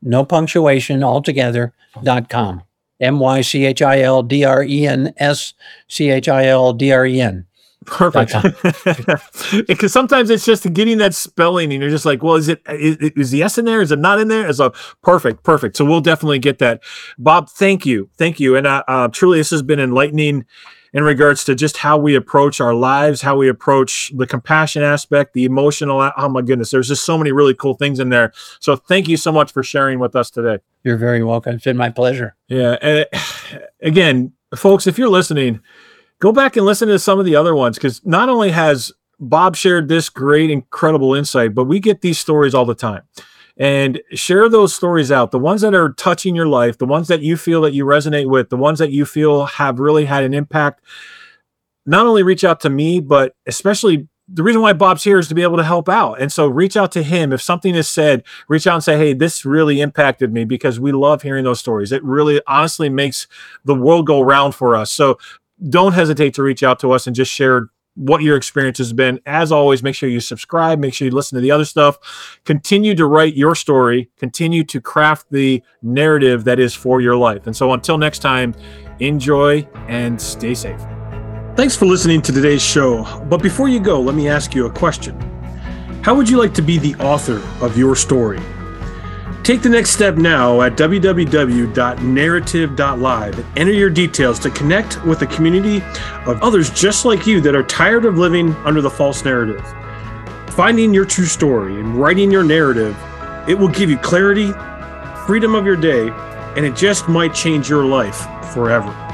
no 0.03 0.23
punctuation 0.23 1.03
altogether 1.03 1.73
dot 2.03 2.29
com. 2.29 2.61
M 2.99 3.19
Y 3.19 3.41
C 3.41 3.65
H 3.65 3.81
I 3.81 4.01
L 4.01 4.21
D 4.21 4.43
R 4.43 4.63
E 4.63 4.85
N 4.85 5.13
S 5.17 5.55
C 5.87 6.11
H 6.11 6.29
I 6.29 6.45
L 6.45 6.73
D 6.73 6.91
R 6.91 7.07
E 7.07 7.19
N. 7.19 7.46
Perfect. 7.87 8.33
Because 9.67 9.93
sometimes 9.93 10.29
it's 10.29 10.45
just 10.45 10.71
getting 10.73 10.97
that 10.97 11.15
spelling, 11.15 11.71
and 11.71 11.81
you're 11.81 11.89
just 11.89 12.05
like, 12.05 12.21
well, 12.21 12.35
is 12.35 12.49
it 12.49 12.61
is, 12.69 12.97
is 12.97 13.31
the 13.31 13.43
S 13.43 13.57
in 13.57 13.65
there? 13.65 13.81
Is 13.81 13.91
it 13.91 13.99
not 13.99 14.19
in 14.19 14.27
there? 14.27 14.47
Is 14.47 14.59
a 14.59 14.71
perfect, 15.01 15.43
perfect. 15.43 15.77
So 15.77 15.85
we'll 15.85 16.01
definitely 16.01 16.39
get 16.39 16.59
that. 16.59 16.83
Bob, 17.17 17.49
thank 17.49 17.85
you, 17.85 18.09
thank 18.17 18.39
you, 18.39 18.55
and 18.55 18.67
uh, 18.67 18.83
uh, 18.87 19.07
truly, 19.07 19.39
this 19.39 19.49
has 19.51 19.61
been 19.61 19.79
enlightening 19.79 20.45
in 20.93 21.03
regards 21.03 21.45
to 21.45 21.55
just 21.55 21.77
how 21.77 21.97
we 21.97 22.15
approach 22.15 22.59
our 22.59 22.73
lives, 22.73 23.21
how 23.21 23.37
we 23.37 23.47
approach 23.47 24.11
the 24.15 24.27
compassion 24.27 24.83
aspect, 24.83 25.33
the 25.33 25.45
emotional. 25.45 26.11
Oh 26.17 26.29
my 26.29 26.41
goodness, 26.41 26.71
there's 26.71 26.89
just 26.89 27.05
so 27.05 27.17
many 27.17 27.31
really 27.31 27.53
cool 27.53 27.73
things 27.73 27.99
in 27.99 28.09
there. 28.09 28.33
So 28.59 28.75
thank 28.75 29.07
you 29.07 29.15
so 29.15 29.31
much 29.31 29.51
for 29.51 29.63
sharing 29.63 29.99
with 29.99 30.15
us 30.15 30.29
today. 30.29 30.59
You're 30.83 30.97
very 30.97 31.23
welcome. 31.23 31.55
It's 31.55 31.63
been 31.63 31.77
my 31.77 31.89
pleasure. 31.89 32.35
Yeah, 32.49 32.77
and 32.81 33.05
again, 33.81 34.33
folks, 34.55 34.87
if 34.87 34.97
you're 34.97 35.09
listening 35.09 35.61
go 36.19 36.31
back 36.31 36.55
and 36.55 36.65
listen 36.65 36.87
to 36.87 36.99
some 36.99 37.19
of 37.19 37.25
the 37.25 37.35
other 37.35 37.55
ones 37.55 37.77
because 37.77 38.05
not 38.05 38.29
only 38.29 38.51
has 38.51 38.91
Bob 39.19 39.55
shared 39.55 39.87
this 39.87 40.09
great, 40.09 40.49
incredible 40.49 41.13
insight, 41.13 41.55
but 41.55 41.65
we 41.65 41.79
get 41.79 42.01
these 42.01 42.19
stories 42.19 42.53
all 42.53 42.65
the 42.65 42.75
time. 42.75 43.03
And 43.59 44.01
share 44.11 44.47
those 44.49 44.75
stories 44.75 45.11
out, 45.11 45.31
the 45.31 45.39
ones 45.39 45.61
that 45.61 45.73
are 45.73 45.93
touching 45.93 46.35
your 46.35 46.45
life, 46.45 46.77
the 46.77 46.85
ones 46.85 47.07
that 47.07 47.21
you 47.21 47.35
feel 47.37 47.61
that 47.61 47.73
you 47.73 47.85
resonate 47.85 48.29
with, 48.29 48.49
the 48.49 48.57
ones 48.57 48.77
that 48.77 48.91
you 48.91 49.03
feel 49.03 49.45
have 49.45 49.79
really 49.79 50.05
had 50.05 50.23
an 50.23 50.35
impact. 50.35 50.83
Not 51.83 52.05
only 52.05 52.21
reach 52.21 52.43
out 52.43 52.59
to 52.61 52.69
me, 52.69 52.99
but 52.99 53.35
especially 53.47 54.07
the 54.27 54.43
reason 54.43 54.61
why 54.61 54.73
Bob's 54.73 55.03
here 55.03 55.17
is 55.17 55.27
to 55.29 55.35
be 55.35 55.41
able 55.41 55.57
to 55.57 55.63
help 55.63 55.89
out. 55.89 56.21
And 56.21 56.31
so 56.31 56.47
reach 56.47 56.77
out 56.77 56.91
to 56.91 57.01
him. 57.01 57.31
If 57.31 57.41
something 57.41 57.73
is 57.73 57.87
said, 57.87 58.23
reach 58.47 58.67
out 58.67 58.75
and 58.75 58.83
say, 58.83 58.97
Hey, 58.97 59.13
this 59.13 59.45
really 59.45 59.81
impacted 59.81 60.31
me 60.33 60.43
because 60.43 60.79
we 60.79 60.91
love 60.91 61.21
hearing 61.21 61.45
those 61.45 61.59
stories. 61.59 61.91
It 61.91 62.03
really 62.03 62.41
honestly 62.45 62.89
makes 62.89 63.25
the 63.63 63.73
world 63.75 64.05
go 64.05 64.21
round 64.21 64.53
for 64.53 64.75
us. 64.75 64.91
So 64.91 65.17
don't 65.69 65.93
hesitate 65.93 66.33
to 66.35 66.43
reach 66.43 66.63
out 66.63 66.79
to 66.79 66.91
us 66.91 67.07
and 67.07 67.15
just 67.15 67.31
share 67.31 67.69
what 67.97 68.21
your 68.21 68.37
experience 68.37 68.77
has 68.77 68.93
been. 68.93 69.19
As 69.25 69.51
always, 69.51 69.81
make 69.81 69.95
sure 69.95 70.07
you 70.07 70.19
subscribe, 70.19 70.79
make 70.79 70.93
sure 70.93 71.07
you 71.07 71.11
listen 71.11 71.35
to 71.35 71.41
the 71.41 71.51
other 71.51 71.65
stuff. 71.65 71.97
Continue 72.45 72.93
to 72.95 73.05
write 73.05 73.35
your 73.35 73.55
story, 73.55 74.09
continue 74.17 74.63
to 74.65 74.79
craft 74.79 75.25
the 75.31 75.63
narrative 75.81 76.43
that 76.43 76.59
is 76.59 76.75
for 76.75 77.01
your 77.01 77.15
life. 77.15 77.47
And 77.47 77.55
so 77.55 77.73
until 77.73 77.97
next 77.97 78.19
time, 78.19 78.53
enjoy 78.99 79.67
and 79.87 80.21
stay 80.21 80.53
safe. 80.53 80.79
Thanks 81.55 81.75
for 81.75 81.87
listening 81.87 82.21
to 82.21 82.31
today's 82.31 82.61
show. 82.61 83.03
But 83.29 83.41
before 83.41 83.67
you 83.67 83.79
go, 83.79 83.99
let 83.99 84.13
me 84.13 84.27
ask 84.29 84.53
you 84.53 84.67
a 84.67 84.71
question 84.71 85.19
How 86.03 86.13
would 86.13 86.29
you 86.29 86.37
like 86.37 86.53
to 86.53 86.61
be 86.61 86.77
the 86.77 86.93
author 86.95 87.41
of 87.65 87.75
your 87.77 87.95
story? 87.95 88.39
Take 89.47 89.61
the 89.61 89.69
next 89.69 89.91
step 89.91 90.17
now 90.17 90.61
at 90.61 90.75
www.narrative.live 90.75 93.45
enter 93.55 93.71
your 93.71 93.89
details 93.89 94.39
to 94.39 94.49
connect 94.49 95.01
with 95.05 95.21
a 95.21 95.25
community 95.27 95.81
of 96.25 96.43
others 96.43 96.69
just 96.69 97.05
like 97.05 97.25
you 97.25 97.39
that 97.39 97.55
are 97.55 97.63
tired 97.63 98.03
of 98.03 98.17
living 98.17 98.53
under 98.65 98.81
the 98.81 98.89
false 98.89 99.23
narrative. 99.23 99.65
Finding 100.49 100.93
your 100.93 101.05
true 101.05 101.23
story 101.23 101.79
and 101.79 101.95
writing 101.95 102.29
your 102.29 102.43
narrative, 102.43 102.93
it 103.47 103.57
will 103.57 103.69
give 103.69 103.89
you 103.89 103.97
clarity, 103.97 104.51
freedom 105.25 105.55
of 105.55 105.65
your 105.65 105.77
day, 105.77 106.09
and 106.57 106.65
it 106.65 106.75
just 106.75 107.07
might 107.07 107.33
change 107.33 107.69
your 107.69 107.85
life 107.85 108.27
forever. 108.51 109.06